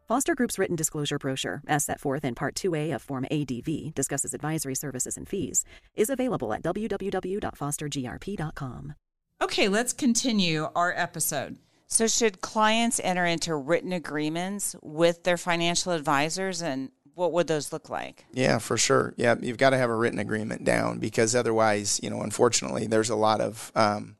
Foster 0.09 0.35
Group's 0.37 0.59
written 0.59 0.76
disclosure 0.76 1.18
brochure, 1.18 1.62
as 1.66 1.85
set 1.85 1.98
forth 1.98 2.24
in 2.24 2.37
Part 2.37 2.54
2A 2.54 2.94
of 2.94 3.02
Form 3.02 3.26
ADV, 3.28 3.92
discusses 3.92 4.35
advisory 4.35 4.76
services 4.76 5.16
and 5.16 5.28
fees, 5.28 5.64
is 5.96 6.11
available 6.11 6.52
at 6.52 6.62
www.fostergrp.com. 6.62 8.94
Okay, 9.42 9.68
let's 9.68 9.92
continue 9.92 10.68
our 10.76 10.94
episode. 10.96 11.56
So, 11.88 12.07
should 12.07 12.40
clients 12.40 13.01
enter 13.03 13.25
into 13.25 13.55
written 13.55 13.92
agreements 13.92 14.75
with 14.83 15.22
their 15.22 15.37
financial 15.37 15.92
advisors, 15.92 16.61
and 16.61 16.90
what 17.14 17.33
would 17.33 17.46
those 17.46 17.72
look 17.72 17.88
like? 17.88 18.27
Yeah, 18.33 18.59
for 18.59 18.77
sure. 18.77 19.14
Yeah, 19.16 19.37
you've 19.40 19.57
got 19.57 19.70
to 19.70 19.79
have 19.79 19.90
a 19.90 19.94
written 19.94 20.18
agreement 20.18 20.64
down 20.64 20.99
because 20.99 21.35
otherwise, 21.35 22.01
you 22.03 22.11
know, 22.11 22.22
unfortunately, 22.22 22.87
there's 22.87 23.09
a 23.09 23.16
lot 23.16 23.40
of 23.40 23.70
um, 23.77 24.16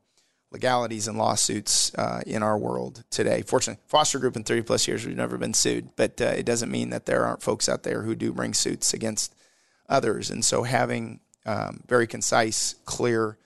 legalities 0.53 1.09
and 1.09 1.19
lawsuits 1.19 1.93
uh, 1.97 2.23
in 2.25 2.43
our 2.43 2.57
world 2.57 3.05
today. 3.11 3.43
Fortunately, 3.43 3.83
Foster 3.89 4.19
Group 4.19 4.37
in 4.37 4.45
30 4.45 4.63
plus 4.63 4.87
years, 4.87 5.05
we've 5.05 5.17
never 5.17 5.37
been 5.37 5.55
sued, 5.55 5.91
but 5.97 6.21
uh, 6.21 6.27
it 6.27 6.47
doesn't 6.47 6.71
mean 6.71 6.91
that 6.91 7.07
there 7.07 7.25
aren't 7.25 7.43
folks 7.43 7.69
out 7.69 7.83
there 7.83 8.03
who 8.03 8.15
do 8.15 8.33
bring 8.33 8.55
suits 8.55 8.95
against 8.95 9.35
others. 9.89 10.31
And 10.31 10.45
so, 10.45 10.63
having 10.63 11.21
um, 11.45 11.83
very 11.89 12.07
concise, 12.07 12.77
clear 12.85 13.39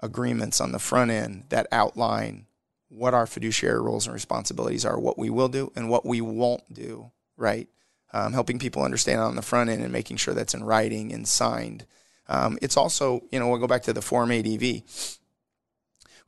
agreements 0.00 0.60
on 0.60 0.72
the 0.72 0.78
front 0.78 1.10
end 1.10 1.44
that 1.50 1.66
outline 1.70 2.46
what 2.90 3.14
our 3.14 3.26
fiduciary 3.26 3.80
roles 3.80 4.06
and 4.06 4.12
responsibilities 4.12 4.84
are, 4.84 4.98
what 4.98 5.18
we 5.18 5.30
will 5.30 5.48
do 5.48 5.72
and 5.76 5.88
what 5.88 6.04
we 6.04 6.20
won't 6.20 6.72
do, 6.72 7.10
right? 7.36 7.68
Um, 8.12 8.32
helping 8.32 8.58
people 8.58 8.82
understand 8.82 9.20
on 9.20 9.36
the 9.36 9.42
front 9.42 9.70
end 9.70 9.82
and 9.82 9.92
making 9.92 10.16
sure 10.16 10.34
that's 10.34 10.54
in 10.54 10.64
writing 10.64 11.12
and 11.12 11.26
signed. 11.26 11.86
Um, 12.28 12.58
it's 12.60 12.76
also, 12.76 13.22
you 13.30 13.38
know, 13.38 13.48
we'll 13.48 13.58
go 13.58 13.68
back 13.68 13.84
to 13.84 13.92
the 13.92 14.02
Form 14.02 14.32
ADV. 14.32 14.60
We 14.60 14.82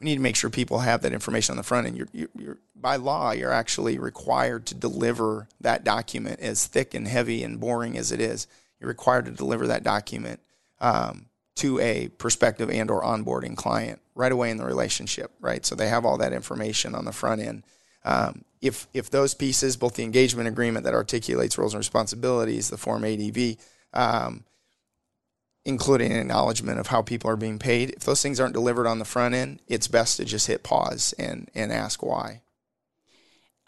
need 0.00 0.14
to 0.14 0.20
make 0.20 0.36
sure 0.36 0.50
people 0.50 0.80
have 0.80 1.02
that 1.02 1.12
information 1.12 1.52
on 1.52 1.56
the 1.56 1.62
front 1.64 1.88
end. 1.88 1.96
You're, 1.96 2.08
you're, 2.12 2.28
you're, 2.38 2.58
by 2.76 2.96
law, 2.96 3.32
you're 3.32 3.52
actually 3.52 3.98
required 3.98 4.66
to 4.66 4.74
deliver 4.74 5.48
that 5.60 5.84
document 5.84 6.40
as 6.40 6.66
thick 6.66 6.94
and 6.94 7.06
heavy 7.06 7.42
and 7.42 7.58
boring 7.58 7.96
as 7.98 8.12
it 8.12 8.20
is. 8.20 8.46
You're 8.80 8.88
required 8.88 9.26
to 9.26 9.30
deliver 9.32 9.66
that 9.66 9.84
document 9.84 10.40
um, 10.80 11.26
to 11.56 11.80
a 11.80 12.08
prospective 12.08 12.70
and 12.70 12.90
or 12.90 13.02
onboarding 13.02 13.56
client 13.56 14.00
right 14.14 14.32
away 14.32 14.50
in 14.50 14.56
the 14.56 14.64
relationship, 14.64 15.30
right? 15.40 15.64
So 15.64 15.74
they 15.74 15.88
have 15.88 16.04
all 16.04 16.18
that 16.18 16.32
information 16.32 16.94
on 16.94 17.04
the 17.04 17.12
front 17.12 17.40
end. 17.40 17.64
Um, 18.04 18.44
if 18.60 18.86
if 18.92 19.10
those 19.10 19.34
pieces, 19.34 19.76
both 19.76 19.94
the 19.94 20.02
engagement 20.02 20.48
agreement 20.48 20.84
that 20.84 20.94
articulates 20.94 21.58
roles 21.58 21.74
and 21.74 21.80
responsibilities, 21.80 22.68
the 22.68 22.76
Form 22.76 23.04
ADV, 23.04 23.56
um, 23.92 24.44
including 25.64 26.12
an 26.12 26.18
acknowledgement 26.18 26.80
of 26.80 26.88
how 26.88 27.02
people 27.02 27.30
are 27.30 27.36
being 27.36 27.58
paid. 27.58 27.90
If 27.90 28.04
those 28.04 28.22
things 28.22 28.40
aren't 28.40 28.54
delivered 28.54 28.86
on 28.86 28.98
the 28.98 29.04
front 29.04 29.34
end, 29.34 29.60
it's 29.68 29.88
best 29.88 30.16
to 30.16 30.24
just 30.24 30.46
hit 30.46 30.62
pause 30.62 31.14
and, 31.18 31.48
and 31.54 31.72
ask 31.72 32.02
why. 32.02 32.42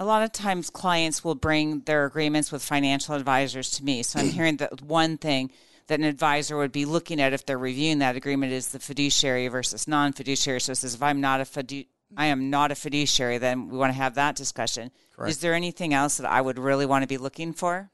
A 0.01 0.05
lot 0.05 0.25
of 0.25 0.33
times 0.33 0.71
clients 0.71 1.23
will 1.23 1.37
bring 1.37 1.81
their 1.81 2.05
agreements 2.05 2.51
with 2.51 2.65
financial 2.65 3.15
advisors 3.15 3.71
to 3.73 3.85
me. 3.85 4.03
So 4.03 4.19
I'm 4.19 4.29
hearing 4.31 4.57
that 4.57 4.83
one 4.83 5.19
thing 5.19 5.51
that 5.89 5.99
an 5.99 6.05
advisor 6.05 6.57
would 6.57 6.73
be 6.73 6.85
looking 6.85 7.21
at 7.21 7.33
if 7.33 7.45
they're 7.45 7.59
reviewing 7.59 7.99
that 7.99 8.17
agreement 8.17 8.53
is 8.53 8.69
the 8.69 8.79
fiduciary 8.79 9.49
versus 9.49 9.87
non-fiduciary. 9.87 10.61
So 10.61 10.73
it 10.73 10.77
says 10.77 10.95
if 10.95 11.03
I'm 11.03 11.21
not 11.21 11.41
a 11.41 11.45
fidu- 11.45 11.87
I 12.17 12.27
am 12.27 12.51
not 12.51 12.71
a 12.71 12.75
fiduciary, 12.75 13.39
then 13.39 13.69
we 13.69 13.77
want 13.77 13.91
to 13.91 13.97
have 13.97 14.15
that 14.15 14.37
discussion. 14.37 14.91
Correct. 15.15 15.31
Is 15.31 15.39
there 15.39 15.55
anything 15.55 15.93
else 15.93 16.17
that 16.17 16.31
I 16.31 16.41
would 16.41 16.59
really 16.59 16.87
want 16.87 17.03
to 17.03 17.09
be 17.09 17.19
looking 17.19 17.53
for? 17.53 17.91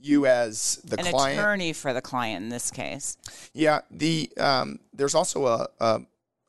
You 0.00 0.26
as 0.26 0.76
the 0.84 0.98
An 0.98 1.06
client, 1.06 1.38
attorney 1.38 1.72
for 1.72 1.92
the 1.92 2.00
client 2.00 2.44
in 2.44 2.48
this 2.50 2.70
case. 2.70 3.16
Yeah, 3.52 3.80
the 3.90 4.30
um, 4.38 4.78
there's 4.92 5.14
also 5.14 5.46
a, 5.46 5.68
a, 5.80 6.00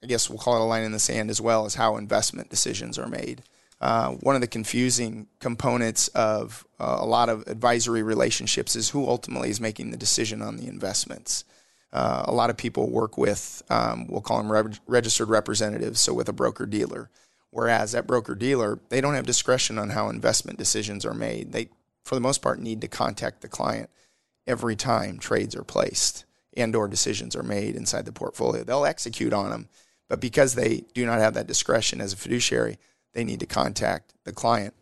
I 0.04 0.08
guess 0.08 0.30
we'll 0.30 0.38
call 0.40 0.56
it 0.56 0.62
a 0.62 0.66
line 0.66 0.84
in 0.84 0.92
the 0.92 1.00
sand 1.00 1.30
as 1.30 1.42
well 1.42 1.66
as 1.66 1.76
how 1.76 1.98
investment 1.98 2.50
decisions 2.50 3.00
are 3.00 3.08
made. 3.08 3.42
Uh, 3.82 4.12
one 4.12 4.36
of 4.36 4.42
the 4.42 4.48
confusing 4.48 5.28
components 5.40 6.10
of 6.10 6.66
uh, 6.80 6.98
a 7.00 7.06
lot 7.06 7.30
of 7.30 7.48
advisory 7.48 8.04
relationships 8.04 8.76
is 8.76 8.90
who 8.90 9.08
ultimately 9.08 9.50
is 9.50 9.62
making 9.62 9.92
the 9.92 9.98
decision 9.98 10.42
on 10.42 10.58
the 10.58 10.68
investments. 10.68 11.46
Uh, 11.94 12.24
a 12.28 12.34
lot 12.34 12.50
of 12.50 12.58
people 12.58 12.90
work 12.90 13.18
with, 13.18 13.64
um, 13.70 14.06
we'll 14.08 14.22
call 14.22 14.38
them 14.38 14.52
re- 14.52 14.78
registered 14.86 15.30
representatives, 15.30 16.00
so 16.00 16.14
with 16.14 16.30
a 16.30 16.34
broker 16.34 16.66
dealer. 16.66 17.10
Whereas 17.52 17.94
that 17.94 18.06
broker 18.06 18.36
dealer, 18.36 18.80
they 18.90 19.02
don't 19.02 19.16
have 19.16 19.26
discretion 19.26 19.80
on 19.80 19.90
how 19.90 20.10
investment 20.10 20.60
decisions 20.60 21.06
are 21.06 21.16
made. 21.16 21.52
They, 21.52 21.70
for 22.04 22.16
the 22.16 22.22
most 22.22 22.42
part, 22.42 22.60
need 22.60 22.82
to 22.82 22.88
contact 22.88 23.42
the 23.42 23.48
client 23.48 23.90
every 24.46 24.76
time 24.76 25.18
trades 25.18 25.56
are 25.56 25.64
placed 25.64 26.26
and 26.56 26.76
or 26.76 26.88
decisions 26.88 27.36
are 27.36 27.44
made 27.44 27.76
inside 27.76 28.06
the 28.06 28.12
portfolio. 28.12 28.64
They'll 28.64 28.86
execute 28.86 29.34
on 29.34 29.50
them, 29.50 29.70
but 30.10 30.20
because 30.20 30.54
they 30.56 30.84
do 30.94 31.06
not 31.06 31.20
have 31.20 31.34
that 31.36 31.48
discretion 31.48 32.02
as 32.02 32.14
a 32.14 32.18
fiduciary, 32.18 32.78
they 33.14 33.24
need 33.24 33.40
to 33.40 33.46
contact 33.46 34.14
the 34.24 34.32
client. 34.32 34.74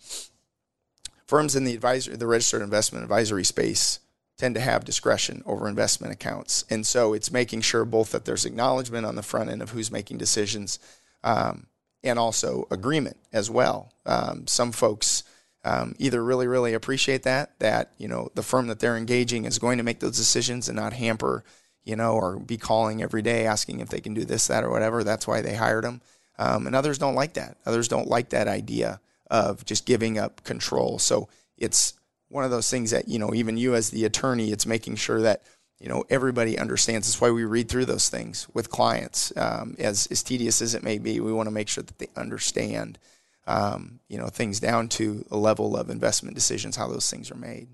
Firms 1.25 1.55
in 1.55 1.65
the 1.65 1.73
advisor, 1.73 2.15
the 2.15 2.27
registered 2.27 2.61
investment 2.61 3.03
advisory 3.03 3.43
space 3.43 3.99
tend 4.37 4.55
to 4.55 4.61
have 4.61 4.85
discretion 4.85 5.43
over 5.45 5.67
investment 5.67 6.13
accounts. 6.13 6.63
And 6.69 6.85
so 6.85 7.13
it's 7.13 7.31
making 7.31 7.61
sure 7.61 7.85
both 7.85 8.11
that 8.11 8.25
there's 8.25 8.45
acknowledgement 8.45 9.05
on 9.05 9.15
the 9.15 9.23
front 9.23 9.49
end 9.49 9.61
of 9.61 9.71
who's 9.71 9.91
making 9.91 10.19
decisions 10.19 10.79
um, 11.23 11.67
and 12.03 12.19
also 12.19 12.67
agreement 12.69 13.17
as 13.33 13.49
well. 13.49 13.91
Um, 14.05 14.45
some 14.47 14.71
folks 14.71 15.23
um, 15.65 15.95
either 15.97 16.23
really, 16.23 16.47
really 16.47 16.73
appreciate 16.73 17.23
that, 17.23 17.59
that, 17.59 17.91
you 17.97 18.07
know, 18.07 18.29
the 18.35 18.43
firm 18.43 18.67
that 18.67 18.79
they're 18.79 18.95
engaging 18.95 19.45
is 19.45 19.59
going 19.59 19.79
to 19.79 19.83
make 19.83 19.99
those 19.99 20.15
decisions 20.15 20.69
and 20.69 20.77
not 20.77 20.93
hamper, 20.93 21.43
you 21.83 21.95
know, 21.95 22.13
or 22.13 22.37
be 22.37 22.57
calling 22.57 23.01
every 23.01 23.21
day 23.21 23.45
asking 23.45 23.79
if 23.79 23.89
they 23.89 23.99
can 23.99 24.13
do 24.13 24.23
this, 24.23 24.47
that, 24.47 24.63
or 24.63 24.69
whatever. 24.69 25.03
That's 25.03 25.27
why 25.27 25.41
they 25.41 25.55
hired 25.55 25.83
them. 25.83 26.01
Um, 26.39 26.67
and 26.67 26.75
others 26.75 26.97
don't 26.97 27.15
like 27.15 27.33
that. 27.33 27.57
Others 27.65 27.87
don't 27.87 28.07
like 28.07 28.29
that 28.29 28.47
idea 28.47 28.99
of 29.29 29.65
just 29.65 29.85
giving 29.85 30.17
up 30.17 30.43
control. 30.43 30.99
So 30.99 31.27
it's 31.57 31.93
one 32.29 32.43
of 32.43 32.51
those 32.51 32.69
things 32.69 32.91
that, 32.91 33.07
you 33.07 33.19
know, 33.19 33.33
even 33.33 33.57
you 33.57 33.75
as 33.75 33.89
the 33.89 34.05
attorney, 34.05 34.51
it's 34.51 34.65
making 34.65 34.97
sure 34.97 35.21
that, 35.21 35.43
you 35.79 35.89
know, 35.89 36.03
everybody 36.09 36.57
understands. 36.57 37.07
That's 37.07 37.21
why 37.21 37.31
we 37.31 37.43
read 37.43 37.69
through 37.69 37.85
those 37.85 38.09
things 38.09 38.47
with 38.53 38.69
clients. 38.69 39.31
Um, 39.35 39.75
as, 39.79 40.07
as 40.07 40.23
tedious 40.23 40.61
as 40.61 40.75
it 40.75 40.83
may 40.83 40.97
be, 40.97 41.19
we 41.19 41.33
want 41.33 41.47
to 41.47 41.51
make 41.51 41.69
sure 41.69 41.83
that 41.83 41.97
they 41.99 42.09
understand, 42.15 42.99
um, 43.45 43.99
you 44.07 44.17
know, 44.17 44.27
things 44.27 44.59
down 44.59 44.89
to 44.89 45.25
a 45.31 45.37
level 45.37 45.77
of 45.77 45.89
investment 45.89 46.35
decisions, 46.35 46.75
how 46.75 46.87
those 46.87 47.09
things 47.09 47.31
are 47.31 47.35
made. 47.35 47.69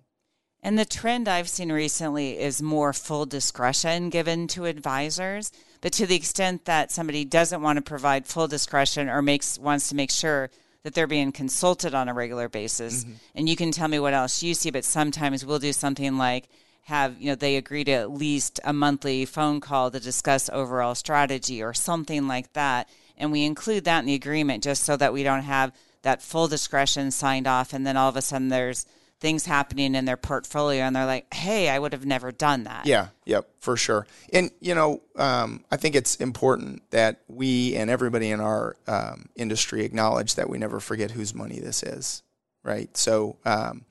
And 0.66 0.80
the 0.80 0.86
trend 0.86 1.28
I've 1.28 1.50
seen 1.50 1.74
recently 1.74 2.40
is 2.40 2.62
more 2.62 2.94
full 2.94 3.26
discretion 3.26 4.10
given 4.10 4.48
to 4.48 4.64
advisors. 4.64 5.52
But 5.82 5.92
to 5.94 6.08
the 6.08 6.16
extent 6.16 6.64
that 6.66 6.90
somebody 6.90 7.26
doesn't 7.26 7.62
want 7.62 7.76
to 7.76 7.82
provide 7.82 8.26
full 8.26 8.48
discretion 8.48 9.10
or 9.10 9.22
makes 9.22 9.60
wants 9.60 9.90
to 9.90 9.96
make 9.96 10.10
sure 10.10 10.50
that 10.84 10.94
they're 10.94 11.06
being 11.06 11.34
consulted 11.34 11.94
on 11.94 12.08
a 12.08 12.14
regular 12.14 12.48
basis, 12.48 13.04
mm-hmm. 13.04 13.14
and 13.36 13.50
you 13.50 13.58
can 13.58 13.72
tell 13.72 13.90
me 13.90 14.00
what 14.00 14.14
else 14.14 14.42
you 14.42 14.54
see, 14.54 14.72
but 14.72 14.86
sometimes 14.86 15.46
we'll 15.46 15.60
do 15.60 15.74
something 15.74 16.18
like 16.18 16.48
have 16.84 17.20
you 17.22 17.28
know 17.30 17.36
they 17.36 17.56
agree 17.56 17.84
to 17.84 17.92
at 17.92 18.12
least 18.12 18.60
a 18.64 18.74
monthly 18.74 19.26
phone 19.26 19.60
call 19.62 19.90
to 19.90 20.00
discuss 20.00 20.50
overall 20.52 20.96
strategy 20.96 21.64
or 21.64 21.74
something 21.74 22.28
like 22.28 22.52
that 22.54 22.90
and 23.18 23.32
we 23.32 23.46
include 23.46 23.86
that 23.86 24.00
in 24.00 24.06
the 24.06 24.14
agreement 24.14 24.62
just 24.62 24.84
so 24.84 24.98
that 24.98 25.14
we 25.14 25.24
don't 25.24 25.44
have 25.44 25.72
that 26.02 26.22
full 26.22 26.48
discretion 26.48 27.10
signed 27.10 27.48
off 27.48 27.72
and 27.72 27.88
then 27.88 27.96
all 27.96 28.10
of 28.10 28.18
a 28.18 28.22
sudden 28.22 28.50
there's 28.50 28.86
things 29.24 29.46
happening 29.46 29.96
in 29.96 30.04
their 30.04 30.18
portfolio 30.18 30.84
and 30.84 30.94
they're 30.94 31.06
like, 31.06 31.34
hey, 31.34 31.70
I 31.70 31.80
would 31.80 31.94
have 31.94 32.06
never 32.06 32.34
done 32.34 32.66
that. 32.66 32.86
Yeah, 32.86 33.08
yep, 33.24 33.48
for 33.62 33.78
sure. 33.78 34.06
And, 34.34 34.52
you 34.60 34.76
know, 34.76 35.02
um, 35.16 35.64
I 35.72 35.78
think 35.78 35.96
it's 35.96 36.18
important 36.18 36.84
that 36.92 37.22
we 37.30 37.74
and 37.78 37.90
everybody 37.90 38.32
in 38.32 38.42
our 38.42 38.76
um, 38.86 39.30
industry 39.38 39.86
acknowledge 39.86 40.36
that 40.36 40.50
we 40.50 40.58
never 40.58 40.82
forget 40.82 41.12
whose 41.12 41.34
money 41.34 41.62
this 41.62 41.84
is, 41.84 42.22
right? 42.66 42.96
So, 42.98 43.38
um, 43.46 43.86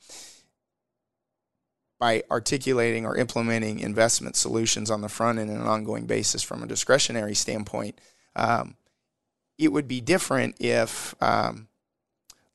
by 1.99 2.25
articulating 2.31 3.07
or 3.07 3.17
implementing 3.17 3.79
investment 3.79 4.37
solutions 4.37 4.91
on 4.91 5.01
the 5.01 5.09
front 5.09 5.39
end 5.39 5.49
on 5.49 5.57
an 5.57 5.67
ongoing 5.67 6.05
basis 6.05 6.43
from 6.43 6.63
a 6.63 6.67
discretionary 6.67 7.35
standpoint, 7.35 7.99
um, 8.37 8.77
it 9.57 9.73
would 9.73 9.89
be 9.89 10.03
different 10.03 10.57
if 10.61 11.15
um, 11.23 11.69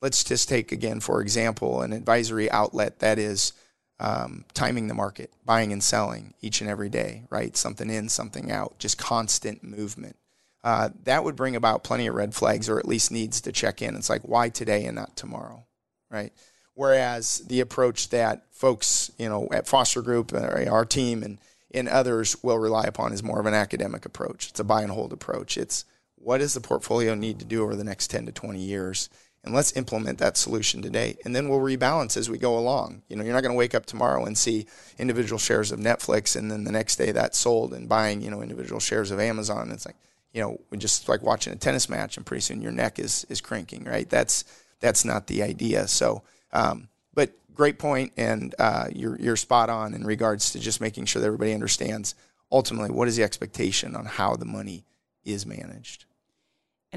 let's 0.02 0.24
just 0.24 0.50
take 0.50 0.72
again, 0.72 1.00
for 1.00 1.22
example, 1.22 1.82
an 1.82 1.94
advisory 1.94 2.50
outlet 2.52 3.00
that 3.00 3.18
is 3.18 3.54
um, 4.00 4.46
timing 4.54 4.88
the 4.88 4.94
market, 4.94 5.32
buying 5.46 5.72
and 5.72 5.84
selling 5.84 6.34
each 6.42 6.62
and 6.62 6.70
every 6.70 6.90
day, 6.90 7.24
right? 7.30 7.58
Something 7.58 7.90
in, 7.90 8.10
something 8.10 8.52
out, 8.52 8.78
just 8.80 8.98
constant 8.98 9.64
movement. 9.64 10.16
Uh, 10.64 10.90
that 11.04 11.24
would 11.24 11.36
bring 11.36 11.56
about 11.56 11.84
plenty 11.84 12.08
of 12.08 12.16
red 12.16 12.34
flags, 12.34 12.70
or 12.70 12.78
at 12.78 12.88
least 12.88 13.12
needs 13.12 13.42
to 13.42 13.52
check 13.52 13.82
in. 13.82 13.96
It's 13.96 14.10
like, 14.10 14.24
why 14.24 14.50
today 14.50 14.86
and 14.86 14.96
not 14.96 15.16
tomorrow, 15.16 15.66
right? 16.12 16.34
Whereas 16.74 17.40
the 17.48 17.60
approach 17.60 18.10
that 18.10 18.44
folks, 18.52 19.12
you 19.18 19.30
know, 19.30 19.48
at 19.52 19.68
Foster 19.68 20.02
Group, 20.02 20.34
uh, 20.34 20.66
our 20.70 20.86
team, 20.86 21.24
and 21.24 21.40
and 21.74 21.90
others 21.90 22.42
will 22.44 22.58
rely 22.58 22.84
upon 22.84 23.14
is 23.14 23.24
more 23.24 23.40
of 23.40 23.46
an 23.46 23.54
academic 23.54 24.06
approach. 24.06 24.50
It's 24.50 24.60
a 24.60 24.64
buy 24.64 24.84
and 24.84 24.92
hold 24.92 25.12
approach. 25.12 25.58
It's 25.58 25.86
what 26.16 26.38
does 26.40 26.54
the 26.54 26.62
portfolio 26.62 27.14
need 27.14 27.40
to 27.40 27.46
do 27.46 27.64
over 27.64 27.76
the 27.76 27.84
next 27.84 28.10
10 28.10 28.26
to 28.26 28.32
20 28.32 28.60
years? 28.60 29.10
And 29.48 29.56
let's 29.56 29.76
implement 29.78 30.20
that 30.20 30.38
solution 30.38 30.82
today. 30.82 31.18
And 31.24 31.36
then 31.36 31.48
we'll 31.48 31.60
rebalance 31.60 32.18
as 32.18 32.30
we 32.30 32.38
go 32.38 32.58
along. 32.58 33.02
You 33.08 33.16
know, 33.16 33.24
you're 33.24 33.34
not 33.34 33.44
going 33.44 33.54
to 33.54 33.58
wake 33.58 33.74
up 33.74 33.86
tomorrow 33.86 34.26
and 34.26 34.38
see 34.38 34.68
individual 35.00 35.40
shares 35.40 35.72
of 35.72 35.80
Netflix, 35.80 36.36
and 36.36 36.52
then 36.52 36.66
the 36.66 36.72
next 36.72 36.98
day 36.98 37.12
that's 37.12 37.40
sold 37.40 37.74
and 37.74 37.88
buying, 37.88 38.22
you 38.22 38.30
know, 38.30 38.42
individual 38.42 38.80
shares 38.80 39.10
of 39.10 39.20
Amazon. 39.20 39.72
It's 39.72 39.86
like, 39.86 39.96
you 40.34 40.42
know, 40.42 40.60
we 40.70 40.78
just 40.78 41.08
like 41.08 41.24
watching 41.24 41.54
a 41.54 41.56
tennis 41.56 41.88
match, 41.90 42.18
and 42.18 42.26
pretty 42.26 42.42
soon 42.42 42.62
your 42.62 42.74
neck 42.74 43.00
is 43.00 43.26
is 43.30 43.42
cranking, 43.42 43.86
right? 43.86 44.10
That's 44.10 44.44
that's 44.82 45.06
not 45.06 45.28
the 45.28 45.42
idea. 45.42 45.88
So, 45.88 46.24
um, 46.52 46.90
but 47.14 47.32
great 47.54 47.80
point, 47.80 48.12
and 48.18 48.54
uh, 48.60 48.88
you're 48.94 49.18
you're 49.20 49.38
spot 49.38 49.70
on 49.70 49.94
in 49.94 50.06
regards 50.06 50.52
to 50.52 50.60
just 50.60 50.82
making 50.82 51.06
sure 51.06 51.22
that 51.22 51.28
everybody 51.28 51.54
understands 51.54 52.16
ultimately 52.52 52.92
what 52.92 53.08
is 53.08 53.16
the 53.16 53.24
expectation 53.24 53.96
on 53.96 54.06
how 54.06 54.36
the 54.36 54.46
money 54.46 54.84
is 55.24 55.46
managed. 55.46 56.04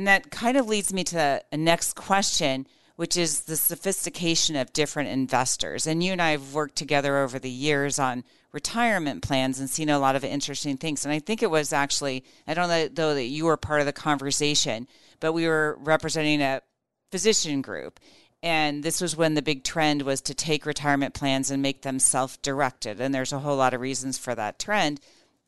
And 0.01 0.07
that 0.07 0.31
kind 0.31 0.57
of 0.57 0.67
leads 0.67 0.95
me 0.95 1.05
to 1.05 1.43
a 1.53 1.57
next 1.59 1.95
question, 1.95 2.67
which 2.97 3.19
is 3.19 3.43
the 3.43 3.55
sophistication 3.55 4.57
of 4.57 4.73
different 4.73 5.11
investors. 5.11 5.87
And 5.87 6.03
you 6.03 6.13
and 6.13 6.23
I 6.23 6.31
have 6.31 6.55
worked 6.55 6.77
together 6.77 7.19
over 7.19 7.39
the 7.39 7.51
years 7.51 7.99
on 7.99 8.25
retirement 8.51 9.21
plans 9.21 9.61
and 9.61 9.69
seen 9.69 9.91
a 9.91 9.99
lot 9.99 10.17
of 10.17 10.25
interesting 10.25 10.79
things. 10.79 11.05
And 11.05 11.13
I 11.13 11.19
think 11.19 11.43
it 11.43 11.51
was 11.51 11.75
actually, 11.75 12.25
I 12.47 12.55
don't 12.55 12.71
know 12.71 12.89
though 12.89 13.13
that 13.13 13.25
you 13.25 13.45
were 13.45 13.59
part 13.59 13.81
of 13.81 13.87
the 13.87 13.93
conversation, 13.93 14.89
but 15.21 15.35
we 15.35 15.47
were 15.47 15.77
representing 15.81 16.41
a 16.41 16.63
physician 17.11 17.61
group. 17.61 18.01
And 18.43 18.83
this 18.83 19.03
was 19.03 19.19
when 19.19 19.35
the 19.35 19.43
big 19.43 19.65
trend 19.65 20.01
was 20.01 20.23
to 20.23 20.35
take 20.35 20.65
retirement 20.65 21.13
plans 21.13 21.51
and 21.51 21.61
make 21.61 21.83
them 21.83 21.99
self 21.99 22.41
directed. 22.41 23.03
And 23.03 23.15
there's 23.15 23.35
a 23.35 23.41
whole 23.41 23.59
lot 23.59 23.75
of 23.75 23.83
reasons 23.83 24.17
for 24.17 24.35
that 24.35 24.59
trend. 24.59 24.99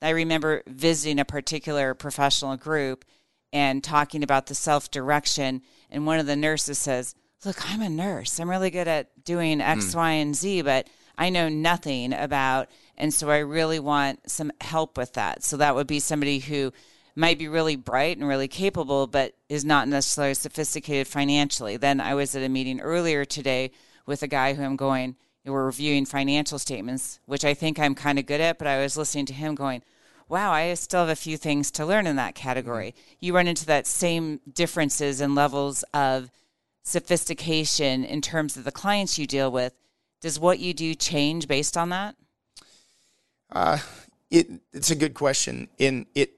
I 0.03 0.11
remember 0.11 0.62
visiting 0.67 1.21
a 1.21 1.25
particular 1.25 1.95
professional 1.95 2.59
group 2.59 3.07
and 3.53 3.83
talking 3.83 4.23
about 4.23 4.47
the 4.47 4.55
self 4.55 4.91
direction. 4.91 5.62
And 5.91 6.07
one 6.07 6.19
of 6.19 6.27
the 6.27 6.37
nurses 6.37 6.79
says, 6.79 7.15
Look, 7.45 7.71
I'm 7.71 7.83
a 7.83 7.88
nurse. 7.88 8.38
I'm 8.38 8.49
really 8.49 8.71
good 8.71 8.88
at 8.88 9.25
doing 9.25 9.61
X, 9.61 9.87
mm. 9.87 9.97
Y, 9.97 10.11
and 10.12 10.35
Z, 10.35 10.62
but 10.62 10.87
I 11.19 11.31
know 11.31 11.49
nothing 11.49 12.12
about. 12.12 12.69
And 12.97 13.12
so 13.12 13.31
I 13.31 13.38
really 13.38 13.81
want 13.81 14.31
some 14.31 14.53
help 14.61 14.97
with 14.97 15.15
that. 15.15 15.43
So 15.43 15.57
that 15.57 15.75
would 15.75 15.88
be 15.88 15.99
somebody 15.99 16.38
who 16.38 16.73
might 17.15 17.38
be 17.38 17.49
really 17.49 17.77
bright 17.77 18.17
and 18.17 18.27
really 18.27 18.49
capable, 18.49 19.07
but 19.07 19.35
is 19.49 19.65
not 19.65 19.88
necessarily 19.88 20.35
sophisticated 20.35 21.09
financially. 21.09 21.77
Then 21.77 22.01
I 22.01 22.15
was 22.15 22.35
at 22.35 22.43
a 22.43 22.49
meeting 22.49 22.81
earlier 22.81 23.25
today 23.25 23.73
with 24.07 24.23
a 24.23 24.29
guy 24.29 24.55
who 24.55 24.62
I'm 24.62 24.77
going, 24.77 25.17
we're 25.45 25.67
reviewing 25.67 26.07
financial 26.07 26.59
statements, 26.59 27.19
which 27.27 27.45
I 27.45 27.55
think 27.55 27.79
I'm 27.79 27.95
kind 27.95 28.19
of 28.19 28.27
good 28.27 28.41
at, 28.41 28.59
but 28.59 28.69
I 28.69 28.81
was 28.81 28.97
listening 28.97 29.27
to 29.27 29.35
him 29.35 29.55
going, 29.55 29.83
wow, 30.33 30.51
I 30.51 30.73
still 30.75 31.01
have 31.01 31.11
a 31.11 31.14
few 31.14 31.37
things 31.37 31.71
to 31.73 31.85
learn 31.85 32.07
in 32.07 32.16
that 32.16 32.35
category. 32.35 32.95
Mm-hmm. 32.97 33.16
You 33.21 33.35
run 33.35 33.47
into 33.47 33.66
that 33.66 33.87
same 33.87 34.40
differences 34.51 35.21
and 35.21 35.35
levels 35.35 35.85
of 35.92 36.31
sophistication 36.83 38.03
in 38.03 38.23
terms 38.23 38.57
of 38.57 38.64
the 38.64 38.73
clients 38.73 39.18
you 39.18 39.27
deal 39.27 39.53
with. 39.53 39.75
Does 40.23 40.40
what 40.40 40.59
you 40.59 40.73
do 40.73 40.95
change 40.95 41.47
based 41.47 41.77
on 41.77 41.90
that? 41.90 42.16
Uh, 43.53 43.79
it 44.31 44.49
it's 44.73 44.90
a 44.90 44.97
good 44.97 45.12
question. 45.12 45.68
In 45.77 46.07
it, 46.14 46.33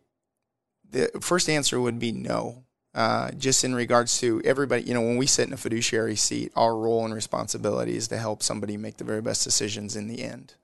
the 0.90 1.12
first 1.20 1.48
answer 1.48 1.80
would 1.80 2.00
be 2.00 2.10
no. 2.10 2.64
Uh, 2.94 3.30
just 3.32 3.62
in 3.62 3.74
regards 3.74 4.18
to 4.18 4.42
everybody, 4.44 4.82
you 4.82 4.94
know, 4.94 5.02
when 5.02 5.16
we 5.16 5.26
sit 5.26 5.46
in 5.46 5.52
a 5.52 5.56
fiduciary 5.56 6.16
seat, 6.16 6.52
our 6.56 6.76
role 6.76 7.04
and 7.04 7.14
responsibility 7.14 7.96
is 7.96 8.08
to 8.08 8.16
help 8.16 8.42
somebody 8.42 8.76
make 8.76 8.96
the 8.96 9.04
very 9.04 9.22
best 9.22 9.44
decisions 9.44 9.94
in 9.94 10.08
the 10.08 10.22
end. 10.22 10.54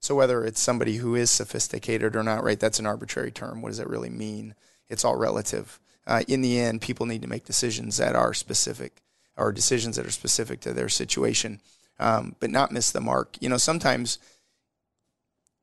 So 0.00 0.14
whether 0.14 0.44
it's 0.44 0.60
somebody 0.60 0.96
who 0.96 1.14
is 1.14 1.30
sophisticated 1.30 2.14
or 2.14 2.22
not, 2.22 2.44
right? 2.44 2.58
That's 2.58 2.78
an 2.78 2.86
arbitrary 2.86 3.30
term. 3.30 3.62
What 3.62 3.70
does 3.70 3.80
it 3.80 3.88
really 3.88 4.10
mean? 4.10 4.54
It's 4.88 5.04
all 5.04 5.16
relative. 5.16 5.80
Uh, 6.06 6.22
in 6.28 6.40
the 6.40 6.58
end, 6.58 6.80
people 6.80 7.04
need 7.04 7.22
to 7.22 7.28
make 7.28 7.44
decisions 7.44 7.96
that 7.98 8.14
are 8.14 8.32
specific, 8.32 9.02
or 9.36 9.52
decisions 9.52 9.96
that 9.96 10.06
are 10.06 10.10
specific 10.10 10.60
to 10.60 10.72
their 10.72 10.88
situation, 10.88 11.60
um, 11.98 12.36
but 12.40 12.50
not 12.50 12.72
miss 12.72 12.90
the 12.90 13.00
mark. 13.00 13.36
You 13.40 13.48
know, 13.48 13.58
sometimes 13.58 14.18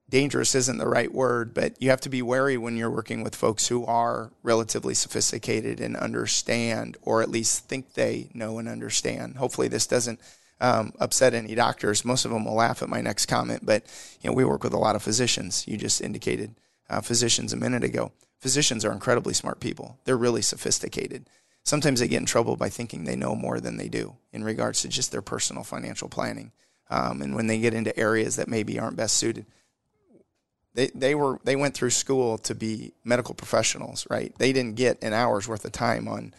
dangerous 0.08 0.54
isn't 0.54 0.78
the 0.78 0.88
right 0.88 1.12
word, 1.12 1.54
but 1.54 1.82
you 1.82 1.90
have 1.90 2.02
to 2.02 2.10
be 2.10 2.22
wary 2.22 2.58
when 2.58 2.78
you're 2.78 2.92
working 2.92 3.24
with 3.24 3.36
folks 3.36 3.70
who 3.70 3.86
are 3.86 4.32
relatively 4.44 4.94
sophisticated 4.94 5.80
and 5.80 5.98
understand, 5.98 6.98
or 7.02 7.24
at 7.24 7.30
least 7.30 7.68
think 7.68 7.94
they 7.94 8.30
know 8.34 8.60
and 8.60 8.68
understand. 8.68 9.38
Hopefully, 9.38 9.68
this 9.68 9.88
doesn't 9.88 10.20
um, 10.62 10.94
upset 11.00 11.34
any 11.34 11.56
doctors. 11.56 12.06
Most 12.06 12.26
of 12.26 12.32
them 12.32 12.46
will 12.46 12.56
laugh 12.56 12.82
at 12.82 12.90
my 12.90 13.02
next 13.02 13.26
comment, 13.26 13.66
but 13.66 13.84
you 14.22 14.30
know 14.30 14.36
we 14.36 14.46
work 14.46 14.64
with 14.64 14.74
a 14.74 14.80
lot 14.80 14.96
of 14.96 15.04
physicians. 15.04 15.68
You 15.68 15.78
just 15.78 16.02
indicated 16.02 16.56
uh, 16.90 17.02
physicians 17.02 17.54
a 17.54 17.58
minute 17.58 17.84
ago. 17.84 18.12
Physicians 18.40 18.86
are 18.86 18.92
incredibly 18.92 19.34
smart 19.34 19.60
people. 19.60 20.00
They're 20.06 20.18
really 20.18 20.42
sophisticated. 20.42 21.28
Sometimes 21.64 22.00
they 22.00 22.08
get 22.08 22.20
in 22.20 22.26
trouble 22.26 22.56
by 22.58 22.70
thinking 22.70 23.04
they 23.04 23.16
know 23.16 23.36
more 23.36 23.60
than 23.60 23.78
they 23.78 23.88
do 23.88 24.16
in 24.32 24.44
regards 24.44 24.82
to 24.82 24.88
just 24.88 25.12
their 25.12 25.24
personal 25.24 25.64
financial 25.64 26.08
planning. 26.08 26.52
Um, 26.92 27.24
and 27.24 27.36
when 27.36 27.48
they 27.48 27.58
get 27.58 27.74
into 27.74 27.98
areas 27.98 28.36
that 28.36 28.48
maybe 28.48 28.78
aren't 28.78 28.98
best 28.98 29.18
suited, 29.18 29.48
they, 30.76 30.88
they 30.94 31.16
were 31.16 31.40
they 31.44 31.56
went 31.56 31.74
through 31.74 31.90
school 31.90 32.38
to 32.40 32.54
be 32.54 32.94
medical 33.04 33.34
professionals, 33.34 34.06
right? 34.10 34.34
They 34.38 34.54
didn't 34.54 34.76
get 34.76 35.02
an 35.02 35.14
hour's 35.14 35.48
worth 35.48 35.66
of 35.66 35.72
time 35.72 36.08
on 36.08 36.34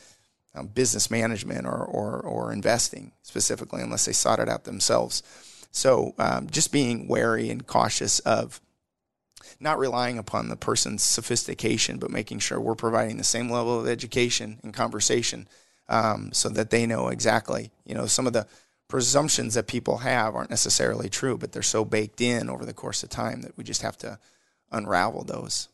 um, 0.57 0.67
business 0.69 1.11
management 1.11 1.67
or, 1.67 1.85
or, 1.85 2.21
or 2.21 2.53
investing 2.53 3.13
specifically, 3.23 3.83
unless 3.83 4.05
they 4.05 4.13
sought 4.13 4.41
it 4.41 4.49
out 4.49 4.65
themselves. 4.65 5.23
So 5.71 6.15
um, 6.19 6.49
just 6.49 6.73
being 6.73 7.09
wary 7.09 7.51
and 7.51 7.67
cautious 7.67 8.19
of 8.21 8.61
not 9.61 9.79
relying 9.79 10.19
upon 10.19 10.49
the 10.49 10.57
person's 10.57 11.03
sophistication, 11.03 11.99
but 11.99 12.11
making 12.11 12.41
sure 12.41 12.61
we're 12.61 12.75
providing 12.75 13.17
the 13.17 13.25
same 13.25 13.51
level 13.51 13.79
of 13.79 13.87
education 13.87 14.59
and 14.63 14.75
conversation 14.75 15.47
um, 15.89 16.31
so 16.33 16.49
that 16.49 16.71
they 16.71 16.87
know 16.87 17.09
exactly. 17.09 17.71
You 17.85 17.95
know, 17.95 18.07
some 18.07 18.27
of 18.27 18.33
the 18.33 18.47
presumptions 18.89 19.55
that 19.55 19.67
people 19.67 19.99
have 19.99 20.35
aren't 20.35 20.51
necessarily 20.51 21.09
true, 21.09 21.37
but 21.37 21.53
they're 21.53 21.63
so 21.63 21.85
baked 21.85 22.21
in 22.21 22.49
over 22.49 22.65
the 22.65 22.75
course 22.75 23.03
of 23.03 23.09
time 23.09 23.43
that 23.43 23.57
we 23.57 23.65
just 23.65 23.83
have 23.83 23.97
to 23.99 24.19
unravel 24.71 25.25
those. 25.25 25.69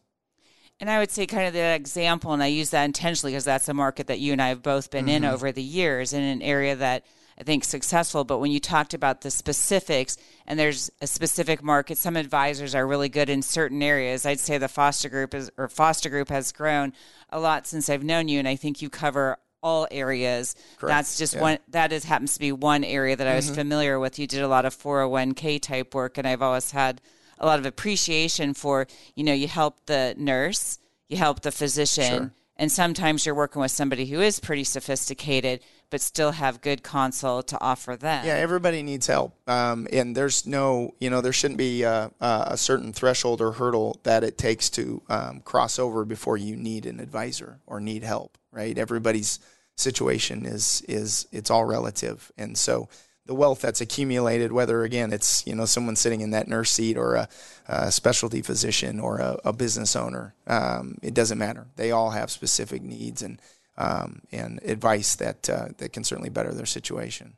And 0.83 0.91
I 0.91 0.99
would 0.99 1.13
say, 1.13 1.27
kind 1.27 1.47
of 1.47 1.53
the 1.53 1.61
example, 1.61 2.33
and 2.33 2.43
I 2.43 2.49
use 2.49 2.71
that 2.71 2.83
intentionally 2.83 3.31
because 3.31 3.45
that's 3.45 3.69
a 3.69 3.73
market 3.73 4.09
that 4.09 4.19
you 4.19 4.33
and 4.33 4.43
I 4.43 4.49
have 4.49 4.65
both 4.65 4.91
been 4.91 5.07
mm-hmm. 5.07 5.15
in 5.15 5.25
over 5.25 5.53
the 5.53 5.63
years 5.63 6.13
in 6.13 6.25
an 6.25 6.43
area 6.43 6.75
that 6.75 7.07
I 7.39 7.45
think 7.45 7.63
successful. 7.63 8.25
But 8.25 8.39
when 8.39 8.51
you 8.51 8.59
talked 8.59 8.93
about 8.93 9.21
the 9.21 9.31
specifics, 9.31 10.17
and 10.45 10.59
there's 10.59 10.91
a 11.01 11.07
specific 11.07 11.63
market, 11.63 11.99
some 11.99 12.17
advisors 12.17 12.75
are 12.75 12.85
really 12.85 13.09
good 13.09 13.31
in 13.31 13.43
certain 13.43 13.81
areas. 13.81 14.27
I'd 14.27 14.41
say 14.41 14.59
the 14.59 14.67
foster 14.67 15.09
group 15.09 15.35
is 15.35 15.53
or 15.57 15.69
foster 15.69 16.11
group 16.11 16.31
has 16.31 16.51
grown 16.51 16.95
a 17.31 17.39
lot 17.39 17.69
since 17.69 17.89
I've 17.89 18.03
known 18.03 18.27
you, 18.27 18.41
and 18.41 18.49
I 18.49 18.57
think 18.57 18.83
you 18.83 18.91
cover 18.91 19.37
all 19.63 19.87
areas. 19.93 20.57
Correct. 20.79 20.91
That's 20.91 21.17
just 21.17 21.35
yeah. 21.35 21.43
one 21.43 21.59
that 21.69 21.93
is 21.93 22.03
happens 22.03 22.35
to 22.35 22.41
be 22.41 22.51
one 22.51 22.83
area 22.83 23.15
that 23.15 23.29
I 23.29 23.37
was 23.37 23.47
mm-hmm. 23.47 23.55
familiar 23.55 24.01
with. 24.01 24.19
You 24.19 24.27
did 24.27 24.43
a 24.43 24.49
lot 24.49 24.65
of 24.65 24.77
401k 24.77 25.63
type 25.63 25.95
work 25.95 26.19
and 26.19 26.27
I've 26.27 26.43
always 26.43 26.73
had 26.73 27.01
a 27.43 27.47
lot 27.47 27.59
of 27.59 27.67
appreciation 27.67 28.55
for, 28.55 28.87
you 29.15 29.25
know, 29.25 29.35
you 29.35 29.49
help 29.49 29.85
the 29.87 30.15
nurse, 30.17 30.79
you 31.09 31.17
help 31.17 31.41
the 31.41 31.53
physician, 31.53 32.19
sure. 32.19 32.33
and 32.57 32.73
sometimes 32.73 33.27
you're 33.27 33.35
working 33.35 33.61
with 33.61 33.73
somebody 33.73 34.07
who 34.07 34.21
is 34.21 34.41
pretty 34.41 34.65
sophisticated 34.65 35.61
but 35.93 36.01
still 36.01 36.33
have 36.33 36.63
good 36.63 36.83
consult 36.83 37.47
to 37.49 37.61
offer 37.61 37.97
them. 37.97 38.25
Yeah, 38.25 38.37
everybody 38.37 38.83
needs 38.83 39.07
help, 39.07 39.35
um, 39.47 39.87
and 39.93 40.17
there's 40.17 40.47
no, 40.47 40.95
you 40.99 41.11
know, 41.11 41.21
there 41.21 41.35
shouldn't 41.35 41.59
be 41.59 41.83
a, 41.83 42.11
a, 42.19 42.57
certain 42.57 42.95
threshold 42.95 43.43
or 43.43 43.53
hurdle 43.53 44.01
that 44.05 44.25
it 44.25 44.39
takes 44.39 44.71
to 44.71 45.03
um, 45.11 45.41
cross 45.41 45.79
over 45.79 46.07
before 46.07 46.39
you 46.39 46.57
need 46.57 46.87
an 46.87 46.99
advisor 46.99 47.61
or 47.67 47.79
need 47.79 48.05
help. 48.05 48.39
Right? 48.51 48.79
Everybody's 48.79 49.39
situation 49.77 50.47
is 50.47 50.83
is 50.89 51.29
it's 51.31 51.51
all 51.51 51.67
relative, 51.67 52.33
and 52.39 52.57
so 52.57 52.89
the 53.27 53.35
wealth 53.35 53.61
that's 53.61 53.81
accumulated, 53.81 54.53
whether 54.53 54.83
again 54.83 55.13
it's 55.13 55.47
you 55.47 55.55
know 55.55 55.65
someone 55.65 55.97
sitting 55.97 56.21
in 56.21 56.31
that 56.31 56.49
nurse 56.49 56.71
seat 56.71 56.97
or 56.97 57.15
a, 57.15 57.29
a 57.69 57.93
specialty 57.93 58.43
physician 58.43 58.99
or 58.99 59.19
a, 59.19 59.39
a 59.45 59.53
business 59.53 59.95
owner, 59.95 60.35
um, 60.47 60.99
it 61.03 61.15
doesn't 61.15 61.39
matter. 61.39 61.67
They 61.77 61.91
all 61.91 62.11
have 62.11 62.31
specific 62.31 62.83
needs 62.83 63.23
and 63.23 63.41
um, 63.79 64.23
and 64.33 64.61
advice 64.65 65.15
that 65.17 65.49
uh, 65.49 65.69
that 65.79 65.93
can 65.93 66.05
certainly 66.05 66.31
better 66.31 66.53
their 66.53 66.67
situation. 66.67 67.35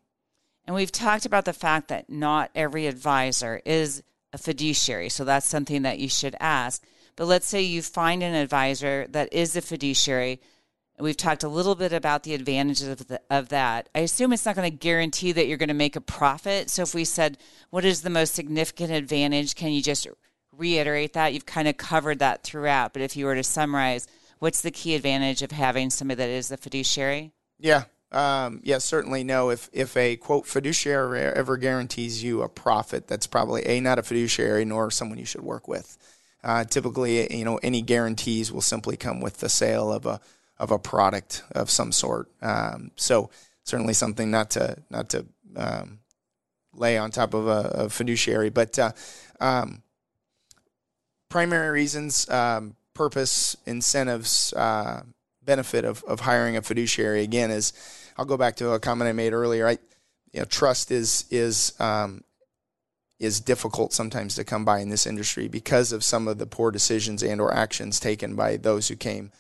And 0.67 0.75
we've 0.75 0.93
talked 0.93 1.27
about 1.27 1.45
the 1.45 1.53
fact 1.53 1.89
that 1.89 2.09
not 2.09 2.51
every 2.55 2.87
advisor 2.87 3.61
is 3.67 4.03
a 4.33 4.39
fiduciary, 4.39 5.11
so 5.11 5.25
that's 5.25 5.47
something 5.47 5.83
that 5.83 5.99
you 5.99 6.09
should 6.09 6.35
ask. 6.41 6.83
But 7.17 7.27
let's 7.27 7.47
say 7.47 7.63
you 7.63 7.83
find 7.83 8.23
an 8.23 8.35
advisor 8.35 9.07
that 9.11 9.33
is 9.33 9.55
a 9.55 9.61
fiduciary 9.61 10.41
We've 10.99 11.17
talked 11.17 11.43
a 11.43 11.49
little 11.49 11.75
bit 11.75 11.93
about 11.93 12.23
the 12.23 12.35
advantages 12.35 12.87
of, 12.87 13.09
the, 13.09 13.21
of 13.29 13.49
that. 13.49 13.89
I 13.95 14.01
assume 14.01 14.33
it's 14.33 14.47
not 14.47 14.55
going 14.55 14.71
to 14.71 14.77
guarantee 14.77 15.33
that 15.33 15.49
you're 15.49 15.59
going 15.59 15.69
to 15.69 15.75
make 15.75 15.97
a 15.97 16.01
profit. 16.01 16.71
So, 16.71 16.83
if 16.83 16.95
we 16.95 17.05
said, 17.05 17.39
what 17.71 17.85
is 17.85 18.03
the 18.03 18.11
most 18.11 18.35
significant 18.35 18.93
advantage? 18.93 19.57
Can 19.57 19.73
you 19.73 19.83
just 19.83 20.07
reiterate 20.53 21.15
that? 21.15 21.35
You've 21.35 21.47
kind 21.47 21.67
of 21.67 21.77
covered 21.77 22.21
that 22.21 22.45
throughout. 22.45 22.93
But 22.93 23.03
if 23.03 23.17
you 23.17 23.27
were 23.27 23.35
to 23.35 23.43
summarize, 23.43 24.07
what's 24.39 24.63
the 24.63 24.71
key 24.71 24.95
advantage 24.95 25.43
of 25.43 25.51
having 25.51 25.91
somebody 25.91 26.19
that 26.19 26.29
is 26.29 26.53
a 26.53 26.57
fiduciary? 26.57 27.33
Yeah. 27.59 27.85
Um, 28.13 28.61
yeah, 28.63 28.79
certainly 28.79 29.25
no. 29.25 29.51
If 29.51 29.69
if 29.73 29.97
a 29.97 30.17
quote 30.17 30.47
fiduciary 30.47 31.21
ever 31.21 31.57
guarantees 31.57 32.23
you 32.23 32.43
a 32.43 32.49
profit, 32.49 33.09
that's 33.09 33.27
probably 33.27 33.67
a 33.67 33.81
not 33.81 33.99
a 33.99 34.05
fiduciary 34.05 34.65
nor 34.65 34.93
someone 34.93 35.19
you 35.19 35.25
should 35.25 35.43
work 35.43 35.67
with. 35.67 35.99
Uh, 36.45 36.63
typically, 36.63 37.37
you 37.37 37.45
know, 37.45 37.57
any 37.63 37.83
guarantees 37.83 38.53
will 38.53 38.61
simply 38.61 38.97
come 38.97 39.21
with 39.21 39.39
the 39.39 39.49
sale 39.49 39.93
of 39.93 40.07
a 40.07 40.21
of 40.59 40.71
a 40.71 40.79
product 40.79 41.43
of 41.53 41.71
some 41.71 41.93
sort. 41.93 42.29
Um, 42.43 42.91
so 42.97 43.31
certainly 43.65 43.95
something 43.95 44.31
not 44.31 44.51
to 44.51 44.77
not 44.91 45.09
to 45.11 45.27
um, 45.57 46.01
lay 46.75 46.99
on 46.99 47.11
top 47.11 47.35
of 47.35 47.47
a, 47.47 47.71
a 47.75 47.89
fiduciary, 47.89 48.51
but 48.51 48.79
uh, 48.79 48.93
um, 49.41 49.83
primary 51.29 51.71
reasons, 51.71 52.29
um, 52.29 52.77
purpose, 52.95 53.57
incentives, 53.67 54.53
uh, 54.55 55.03
benefit 55.45 55.85
of, 55.85 56.03
of 56.05 56.21
hiring 56.21 56.57
a 56.57 56.63
fiduciary 56.63 57.23
again 57.23 57.51
is 57.51 57.73
I'll 58.17 58.25
go 58.25 58.37
back 58.37 58.57
to 58.57 58.71
a 58.71 58.81
comment 58.81 59.09
I 59.09 59.13
made 59.13 59.33
earlier. 59.33 59.67
I 59.67 59.79
you 60.33 60.41
know 60.41 60.45
trust 60.45 60.91
is 60.91 61.25
is 61.31 61.79
um, 61.81 62.23
is 63.19 63.41
difficult 63.41 63.93
sometimes 63.93 64.35
to 64.37 64.45
come 64.45 64.65
by 64.65 64.81
in 64.81 64.89
this 64.89 65.07
industry 65.07 65.49
because 65.49 65.93
of 65.93 66.05
some 66.05 66.29
of 66.29 66.39
the 66.39 66.47
poor 66.47 66.71
decisions 66.71 67.23
and 67.23 67.41
or 67.41 67.53
actions 67.53 68.01
taken 68.01 68.35
by 68.35 68.57
those 68.57 68.89
who 68.89 68.97
came 68.97 69.31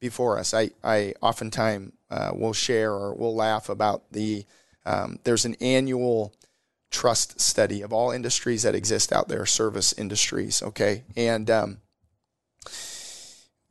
before 0.00 0.38
us. 0.38 0.54
I, 0.54 0.70
I 0.82 1.14
oftentimes 1.20 1.92
uh, 2.10 2.32
will 2.34 2.52
share 2.52 2.92
or 2.92 3.14
will 3.14 3.34
laugh 3.34 3.68
about 3.68 4.12
the, 4.12 4.44
um, 4.86 5.18
there's 5.24 5.44
an 5.44 5.56
annual 5.60 6.32
trust 6.90 7.40
study 7.40 7.82
of 7.82 7.92
all 7.92 8.10
industries 8.12 8.62
that 8.62 8.74
exist 8.74 9.12
out 9.12 9.28
there, 9.28 9.44
service 9.46 9.92
industries, 9.94 10.62
okay? 10.62 11.02
And 11.16 11.50
um, 11.50 11.78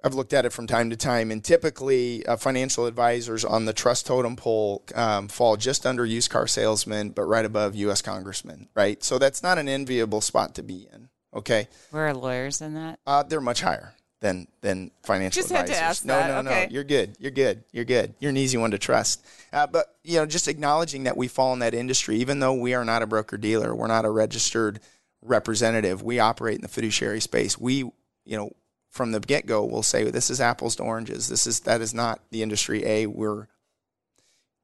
I've 0.04 0.14
looked 0.14 0.34
at 0.34 0.46
it 0.46 0.52
from 0.52 0.68
time 0.68 0.90
to 0.90 0.98
time, 0.98 1.32
and 1.32 1.42
typically 1.42 2.26
uh, 2.26 2.36
financial 2.36 2.86
advisors 2.86 3.46
on 3.46 3.64
the 3.64 3.72
trust 3.72 4.06
totem 4.08 4.36
pole 4.36 4.84
um, 4.94 5.30
fall 5.30 5.56
just 5.56 5.86
under 5.86 6.06
used 6.06 6.30
car 6.30 6.48
salesmen, 6.48 7.12
but 7.12 7.24
right 7.24 7.46
above 7.46 7.76
U.S. 7.76 8.02
congressmen, 8.02 8.68
right? 8.76 9.02
So 9.02 9.18
that's 9.18 9.42
not 9.42 9.58
an 9.58 9.70
enviable 9.70 10.20
spot 10.20 10.56
to 10.56 10.64
be 10.64 10.90
in, 10.94 11.08
okay? 11.34 11.70
Where 11.92 12.08
are 12.08 12.14
lawyers 12.14 12.60
in 12.60 12.74
that? 12.74 13.00
Uh, 13.08 13.24
they're 13.24 13.40
much 13.40 13.62
higher 13.62 13.94
than 14.24 14.48
than 14.62 14.90
financial 15.04 15.42
just 15.42 15.52
advisors. 15.52 15.76
Had 15.76 15.84
to 15.84 15.84
ask 15.84 16.06
no, 16.06 16.16
that. 16.16 16.44
no, 16.46 16.50
okay. 16.50 16.66
no. 16.66 16.74
You're 16.74 16.86
good. 16.86 17.16
You're 17.20 17.32
good. 17.32 17.64
You're 17.74 17.86
good. 17.86 18.16
You're 18.20 18.30
an 18.30 18.38
easy 18.38 18.58
one 18.58 18.72
to 18.72 18.80
trust. 18.80 19.24
Uh, 19.52 19.68
but 19.68 19.98
you 20.04 20.16
know, 20.16 20.26
just 20.26 20.48
acknowledging 20.48 21.04
that 21.04 21.18
we 21.18 21.28
fall 21.28 21.52
in 21.52 21.60
that 21.60 21.74
industry, 21.74 22.16
even 22.16 22.40
though 22.40 22.54
we 22.54 22.74
are 22.74 22.86
not 22.86 23.04
a 23.04 23.08
broker 23.08 23.38
dealer, 23.38 23.76
we're 23.76 23.88
not 23.88 24.06
a 24.06 24.10
registered 24.10 24.80
representative. 25.22 26.02
We 26.02 26.20
operate 26.20 26.56
in 26.56 26.62
the 26.62 26.70
fiduciary 26.70 27.20
space. 27.20 27.60
We, 27.60 27.80
you 27.80 28.38
know, 28.38 28.54
from 28.90 29.12
the 29.12 29.20
get 29.20 29.46
go, 29.46 29.66
will 29.66 29.84
say 29.84 30.10
this 30.10 30.30
is 30.30 30.40
apples 30.40 30.78
to 30.78 30.84
oranges. 30.84 31.28
This 31.28 31.46
is 31.46 31.60
that 31.62 31.82
is 31.82 31.94
not 31.94 32.22
the 32.32 32.42
industry 32.42 32.84
A. 32.86 33.08
We're 33.08 33.48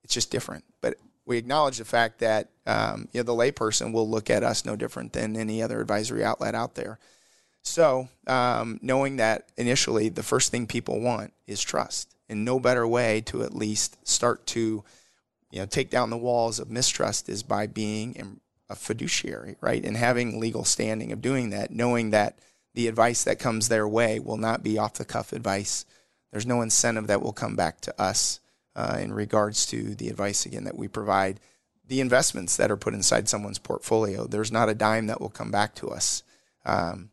it's 0.05 0.13
just 0.13 0.31
different. 0.31 0.63
But 0.79 0.95
we 1.25 1.37
acknowledge 1.37 1.79
the 1.79 1.85
fact 1.85 2.19
that 2.19 2.47
um, 2.65 3.09
you 3.11 3.19
know 3.19 3.23
the 3.23 3.33
layperson 3.33 3.91
will 3.91 4.09
look 4.09 4.29
at 4.29 4.41
us 4.41 4.63
no 4.63 4.77
different 4.77 5.11
than 5.11 5.35
any 5.35 5.61
other 5.61 5.81
advisory 5.81 6.23
outlet 6.23 6.55
out 6.55 6.75
there. 6.75 6.97
So, 7.61 8.09
um, 8.25 8.79
knowing 8.81 9.17
that 9.17 9.49
initially 9.57 10.09
the 10.09 10.23
first 10.23 10.51
thing 10.51 10.65
people 10.65 10.99
want 10.99 11.33
is 11.45 11.61
trust, 11.61 12.15
and 12.27 12.45
no 12.45 12.59
better 12.59 12.87
way 12.87 13.21
to 13.21 13.43
at 13.43 13.53
least 13.53 13.97
start 14.07 14.45
to, 14.47 14.83
you 15.51 15.59
know, 15.59 15.65
take 15.65 15.89
down 15.89 16.09
the 16.09 16.17
walls 16.17 16.59
of 16.59 16.71
mistrust 16.71 17.29
is 17.29 17.43
by 17.43 17.67
being 17.67 18.39
a 18.69 18.75
fiduciary, 18.75 19.55
right, 19.61 19.83
and 19.83 19.97
having 19.97 20.39
legal 20.39 20.63
standing 20.63 21.11
of 21.11 21.21
doing 21.21 21.49
that, 21.49 21.71
knowing 21.71 22.11
that 22.11 22.37
the 22.75 22.87
advice 22.87 23.23
that 23.23 23.39
comes 23.39 23.67
their 23.67 23.87
way 23.87 24.19
will 24.19 24.37
not 24.37 24.63
be 24.63 24.77
off 24.77 24.93
the 24.93 25.05
cuff 25.05 25.33
advice. 25.33 25.85
There's 26.31 26.45
no 26.45 26.61
incentive 26.61 27.07
that 27.07 27.21
will 27.21 27.33
come 27.33 27.55
back 27.55 27.81
to 27.81 28.01
us 28.01 28.39
uh, 28.75 28.97
in 29.01 29.11
regards 29.11 29.65
to 29.67 29.95
the 29.95 30.09
advice 30.09 30.45
again 30.45 30.63
that 30.65 30.77
we 30.77 30.87
provide. 30.87 31.39
The 31.85 31.99
investments 31.99 32.55
that 32.57 32.69
are 32.69 32.77
put 32.77 32.93
inside 32.93 33.27
someone's 33.27 33.57
portfolio, 33.57 34.27
there's 34.27 34.51
not 34.51 34.69
a 34.69 34.75
dime 34.75 35.07
that 35.07 35.19
will 35.19 35.29
come 35.29 35.49
back 35.49 35.73
to 35.75 35.89
us. 35.89 36.23
Um, 36.63 37.09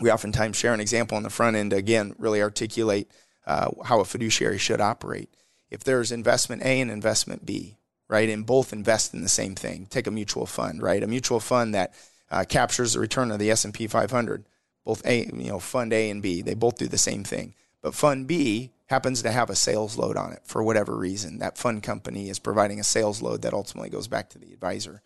we 0.00 0.10
oftentimes 0.10 0.56
share 0.56 0.74
an 0.74 0.80
example 0.80 1.16
on 1.16 1.22
the 1.22 1.30
front 1.30 1.56
end 1.56 1.70
to 1.70 1.76
again 1.76 2.14
really 2.18 2.42
articulate 2.42 3.10
uh, 3.46 3.70
how 3.84 4.00
a 4.00 4.04
fiduciary 4.04 4.58
should 4.58 4.80
operate. 4.80 5.28
If 5.70 5.84
there's 5.84 6.12
investment 6.12 6.62
A 6.62 6.80
and 6.80 6.90
investment 6.90 7.46
B, 7.46 7.76
right, 8.08 8.28
and 8.28 8.44
both 8.44 8.72
invest 8.72 9.14
in 9.14 9.22
the 9.22 9.28
same 9.28 9.54
thing, 9.54 9.86
take 9.86 10.06
a 10.06 10.10
mutual 10.10 10.46
fund, 10.46 10.82
right, 10.82 11.02
a 11.02 11.06
mutual 11.06 11.40
fund 11.40 11.74
that 11.74 11.94
uh, 12.30 12.44
captures 12.48 12.94
the 12.94 13.00
return 13.00 13.30
of 13.30 13.38
the 13.38 13.50
S&P 13.50 13.86
500. 13.86 14.44
Both 14.84 15.04
A, 15.06 15.26
you 15.26 15.50
know, 15.50 15.60
fund 15.60 15.92
A 15.92 16.10
and 16.10 16.22
B, 16.22 16.42
they 16.42 16.54
both 16.54 16.78
do 16.78 16.86
the 16.86 16.98
same 16.98 17.22
thing. 17.22 17.54
But 17.82 17.94
fund 17.94 18.26
B 18.26 18.70
happens 18.86 19.22
to 19.22 19.30
have 19.30 19.50
a 19.50 19.56
sales 19.56 19.96
load 19.96 20.16
on 20.16 20.32
it 20.32 20.40
for 20.44 20.62
whatever 20.62 20.96
reason. 20.96 21.38
That 21.38 21.58
fund 21.58 21.82
company 21.82 22.28
is 22.28 22.38
providing 22.38 22.80
a 22.80 22.84
sales 22.84 23.22
load 23.22 23.42
that 23.42 23.54
ultimately 23.54 23.90
goes 23.90 24.08
back 24.08 24.30
to 24.30 24.38
the 24.38 24.52
advisor 24.52 25.02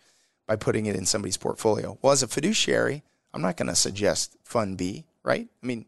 by 0.46 0.56
putting 0.56 0.86
it 0.86 0.96
in 0.96 1.06
somebody's 1.06 1.36
portfolio. 1.36 1.98
Well, 2.00 2.12
as 2.12 2.22
a 2.22 2.28
fiduciary, 2.28 3.02
I'm 3.34 3.42
not 3.42 3.56
going 3.56 3.68
to 3.68 3.74
suggest 3.74 4.36
fund 4.44 4.78
B, 4.78 5.04
right? 5.24 5.48
I 5.62 5.66
mean, 5.66 5.86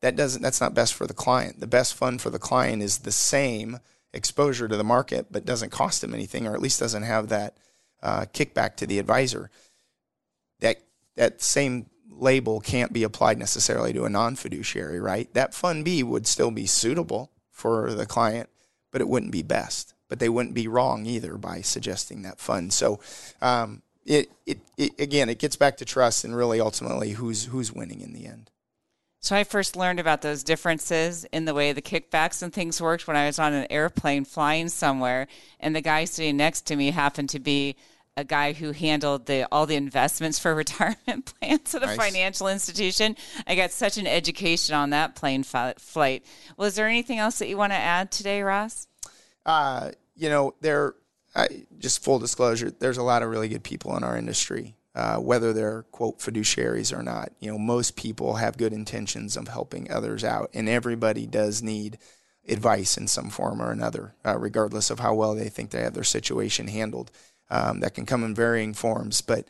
that 0.00 0.16
doesn't 0.16 0.42
that's 0.42 0.60
not 0.60 0.74
best 0.74 0.94
for 0.94 1.06
the 1.06 1.14
client. 1.14 1.60
The 1.60 1.66
best 1.66 1.94
fund 1.94 2.20
for 2.20 2.30
the 2.30 2.38
client 2.38 2.82
is 2.82 2.98
the 2.98 3.12
same 3.12 3.78
exposure 4.12 4.66
to 4.66 4.76
the 4.76 4.82
market, 4.82 5.26
but 5.30 5.44
doesn't 5.44 5.70
cost 5.70 6.00
them 6.00 6.14
anything, 6.14 6.46
or 6.46 6.54
at 6.54 6.62
least 6.62 6.80
doesn't 6.80 7.04
have 7.04 7.28
that 7.28 7.56
uh, 8.02 8.22
kickback 8.32 8.76
to 8.76 8.86
the 8.86 8.98
advisor. 8.98 9.50
That 10.60 10.78
that 11.16 11.42
same 11.42 11.86
label 12.08 12.60
can't 12.60 12.92
be 12.92 13.02
applied 13.02 13.38
necessarily 13.38 13.92
to 13.92 14.04
a 14.04 14.10
non 14.10 14.34
fiduciary, 14.34 14.98
right? 14.98 15.32
That 15.34 15.54
fund 15.54 15.84
B 15.84 16.02
would 16.02 16.26
still 16.26 16.50
be 16.50 16.66
suitable 16.66 17.30
for 17.50 17.92
the 17.92 18.06
client, 18.06 18.48
but 18.90 19.00
it 19.00 19.08
wouldn't 19.08 19.32
be 19.32 19.42
best. 19.42 19.94
But 20.08 20.18
they 20.18 20.28
wouldn't 20.28 20.54
be 20.54 20.68
wrong 20.68 21.06
either 21.06 21.36
by 21.36 21.60
suggesting 21.60 22.22
that 22.22 22.40
fund. 22.40 22.72
So 22.72 23.00
um, 23.40 23.82
it, 24.04 24.30
it, 24.46 24.58
it 24.76 24.98
again, 24.98 25.28
it 25.28 25.38
gets 25.38 25.56
back 25.56 25.76
to 25.78 25.84
trust 25.84 26.24
and 26.24 26.34
really 26.34 26.60
ultimately 26.60 27.10
who's 27.12 27.46
who's 27.46 27.72
winning 27.72 28.00
in 28.00 28.12
the 28.12 28.26
end. 28.26 28.50
So 29.20 29.36
I 29.36 29.44
first 29.44 29.76
learned 29.76 30.00
about 30.00 30.22
those 30.22 30.42
differences 30.42 31.24
in 31.26 31.44
the 31.44 31.54
way 31.54 31.72
the 31.72 31.80
kickbacks 31.80 32.42
and 32.42 32.52
things 32.52 32.82
worked 32.82 33.06
when 33.06 33.16
I 33.16 33.26
was 33.26 33.38
on 33.38 33.52
an 33.52 33.68
airplane 33.70 34.24
flying 34.24 34.68
somewhere, 34.68 35.28
and 35.60 35.76
the 35.76 35.80
guy 35.80 36.06
sitting 36.06 36.36
next 36.36 36.62
to 36.62 36.76
me 36.76 36.90
happened 36.90 37.28
to 37.30 37.38
be 37.38 37.76
a 38.16 38.24
guy 38.24 38.52
who 38.52 38.72
handled 38.72 39.26
the 39.26 39.46
all 39.52 39.66
the 39.66 39.76
investments 39.76 40.38
for 40.38 40.54
retirement 40.56 41.32
plans 41.40 41.74
at 41.74 41.82
a 41.82 41.86
nice. 41.86 41.96
financial 41.96 42.48
institution. 42.48 43.16
I 43.46 43.54
got 43.54 43.70
such 43.70 43.96
an 43.96 44.06
education 44.06 44.74
on 44.74 44.90
that 44.90 45.14
plane 45.14 45.44
flight. 45.44 46.24
Was 46.56 46.74
there 46.74 46.88
anything 46.88 47.18
else 47.18 47.38
that 47.38 47.48
you 47.48 47.56
want 47.56 47.72
to 47.72 47.78
add 47.78 48.10
today, 48.10 48.42
Ross? 48.42 48.88
Uh, 49.46 49.92
you 50.16 50.28
know, 50.28 50.54
there 50.60 50.94
I, 51.34 51.64
just 51.78 52.02
full 52.02 52.18
disclosure, 52.18 52.70
there's 52.70 52.98
a 52.98 53.02
lot 53.02 53.22
of 53.22 53.30
really 53.30 53.48
good 53.48 53.64
people 53.64 53.96
in 53.96 54.04
our 54.04 54.16
industry, 54.16 54.74
uh, 54.94 55.16
whether 55.16 55.52
they're 55.52 55.84
quote 55.84 56.18
fiduciaries 56.18 56.96
or 56.96 57.02
not. 57.02 57.32
You 57.40 57.50
know, 57.50 57.58
most 57.58 57.96
people 57.96 58.34
have 58.34 58.58
good 58.58 58.72
intentions 58.72 59.36
of 59.36 59.48
helping 59.48 59.90
others 59.90 60.24
out, 60.24 60.50
and 60.52 60.68
everybody 60.68 61.26
does 61.26 61.62
need 61.62 61.98
advice 62.48 62.96
in 62.96 63.06
some 63.06 63.30
form 63.30 63.62
or 63.62 63.70
another, 63.70 64.14
uh, 64.24 64.36
regardless 64.38 64.90
of 64.90 64.98
how 64.98 65.14
well 65.14 65.34
they 65.34 65.48
think 65.48 65.70
they 65.70 65.82
have 65.82 65.94
their 65.94 66.04
situation 66.04 66.68
handled. 66.68 67.10
Um, 67.50 67.80
that 67.80 67.94
can 67.94 68.06
come 68.06 68.24
in 68.24 68.34
varying 68.34 68.72
forms, 68.72 69.20
but 69.20 69.46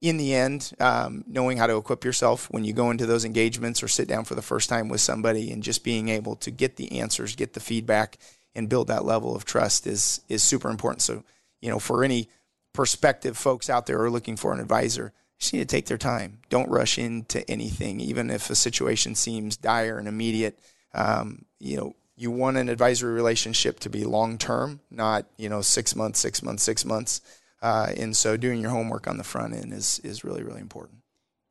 in 0.00 0.18
the 0.18 0.34
end, 0.34 0.72
um, 0.78 1.24
knowing 1.26 1.58
how 1.58 1.66
to 1.66 1.76
equip 1.76 2.04
yourself 2.04 2.46
when 2.52 2.64
you 2.64 2.72
go 2.72 2.90
into 2.90 3.06
those 3.06 3.24
engagements 3.24 3.82
or 3.82 3.88
sit 3.88 4.06
down 4.06 4.24
for 4.24 4.36
the 4.36 4.42
first 4.42 4.68
time 4.68 4.88
with 4.88 5.00
somebody, 5.00 5.50
and 5.50 5.62
just 5.62 5.82
being 5.82 6.08
able 6.08 6.36
to 6.36 6.50
get 6.50 6.76
the 6.76 7.00
answers, 7.00 7.34
get 7.34 7.52
the 7.52 7.60
feedback 7.60 8.18
and 8.54 8.68
build 8.68 8.88
that 8.88 9.04
level 9.04 9.34
of 9.34 9.44
trust 9.44 9.86
is 9.86 10.20
is 10.28 10.42
super 10.42 10.70
important. 10.70 11.02
So, 11.02 11.24
you 11.60 11.70
know, 11.70 11.78
for 11.78 12.04
any 12.04 12.28
prospective 12.72 13.36
folks 13.36 13.68
out 13.68 13.86
there 13.86 13.98
who 13.98 14.04
are 14.04 14.10
looking 14.10 14.36
for 14.36 14.52
an 14.52 14.60
advisor, 14.60 15.12
just 15.38 15.52
need 15.52 15.60
to 15.60 15.64
take 15.64 15.86
their 15.86 15.98
time. 15.98 16.38
Don't 16.48 16.68
rush 16.68 16.98
into 16.98 17.48
anything, 17.50 18.00
even 18.00 18.30
if 18.30 18.50
a 18.50 18.54
situation 18.54 19.14
seems 19.14 19.56
dire 19.56 19.98
and 19.98 20.06
immediate. 20.06 20.58
Um, 20.94 21.46
you 21.58 21.76
know, 21.76 21.96
you 22.16 22.30
want 22.30 22.58
an 22.58 22.68
advisory 22.68 23.14
relationship 23.14 23.80
to 23.80 23.90
be 23.90 24.04
long 24.04 24.36
term, 24.36 24.80
not 24.90 25.26
you 25.38 25.48
know 25.48 25.62
six 25.62 25.96
months, 25.96 26.18
six 26.20 26.42
months, 26.42 26.62
six 26.62 26.84
months. 26.84 27.20
Uh, 27.62 27.92
and 27.96 28.16
so, 28.16 28.36
doing 28.36 28.60
your 28.60 28.70
homework 28.70 29.06
on 29.06 29.16
the 29.16 29.24
front 29.24 29.54
end 29.54 29.72
is 29.72 30.00
is 30.00 30.24
really 30.24 30.42
really 30.42 30.60
important. 30.60 30.99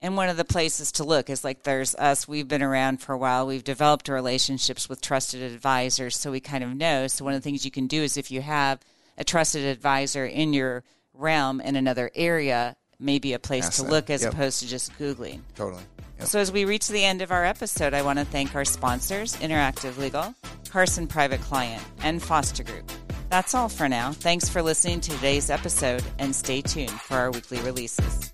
And 0.01 0.15
one 0.15 0.29
of 0.29 0.37
the 0.37 0.45
places 0.45 0.93
to 0.93 1.03
look 1.03 1.29
is 1.29 1.43
like 1.43 1.63
there's 1.63 1.93
us. 1.95 2.27
We've 2.27 2.47
been 2.47 2.63
around 2.63 3.01
for 3.01 3.13
a 3.13 3.17
while. 3.17 3.45
We've 3.45 3.63
developed 3.63 4.07
relationships 4.07 4.87
with 4.87 5.01
trusted 5.01 5.41
advisors, 5.41 6.15
so 6.15 6.31
we 6.31 6.39
kind 6.39 6.63
of 6.63 6.73
know. 6.73 7.07
So 7.07 7.25
one 7.25 7.33
of 7.33 7.41
the 7.41 7.43
things 7.43 7.65
you 7.65 7.71
can 7.71 7.87
do 7.87 8.01
is 8.01 8.15
if 8.15 8.31
you 8.31 8.41
have 8.41 8.79
a 9.17 9.25
trusted 9.25 9.65
advisor 9.65 10.25
in 10.25 10.53
your 10.53 10.83
realm 11.13 11.59
in 11.59 11.75
another 11.75 12.09
area, 12.15 12.77
maybe 12.97 13.33
a 13.33 13.39
place 13.39 13.67
Ask 13.67 13.83
to 13.83 13.89
look 13.89 14.09
as 14.09 14.23
yep. 14.23 14.33
opposed 14.33 14.61
to 14.61 14.67
just 14.67 14.97
googling. 14.97 15.41
Totally. 15.55 15.83
Yep. 16.19 16.27
So 16.27 16.39
as 16.39 16.51
we 16.51 16.63
reach 16.63 16.87
the 16.87 17.03
end 17.03 17.21
of 17.21 17.31
our 17.31 17.43
episode, 17.43 17.93
I 17.93 18.01
want 18.01 18.19
to 18.19 18.25
thank 18.25 18.55
our 18.55 18.65
sponsors, 18.65 19.35
Interactive 19.37 19.97
Legal, 19.97 20.33
Carson 20.69 21.07
Private 21.07 21.41
Client, 21.41 21.83
and 22.03 22.23
Foster 22.23 22.63
Group. 22.63 22.89
That's 23.29 23.53
all 23.53 23.67
for 23.67 23.89
now. 23.89 24.13
Thanks 24.13 24.47
for 24.47 24.61
listening 24.61 25.01
to 25.01 25.11
today's 25.11 25.49
episode, 25.49 26.03
and 26.17 26.33
stay 26.33 26.61
tuned 26.61 26.89
for 26.89 27.15
our 27.15 27.31
weekly 27.31 27.59
releases. 27.61 28.33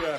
Yeah. 0.00 0.18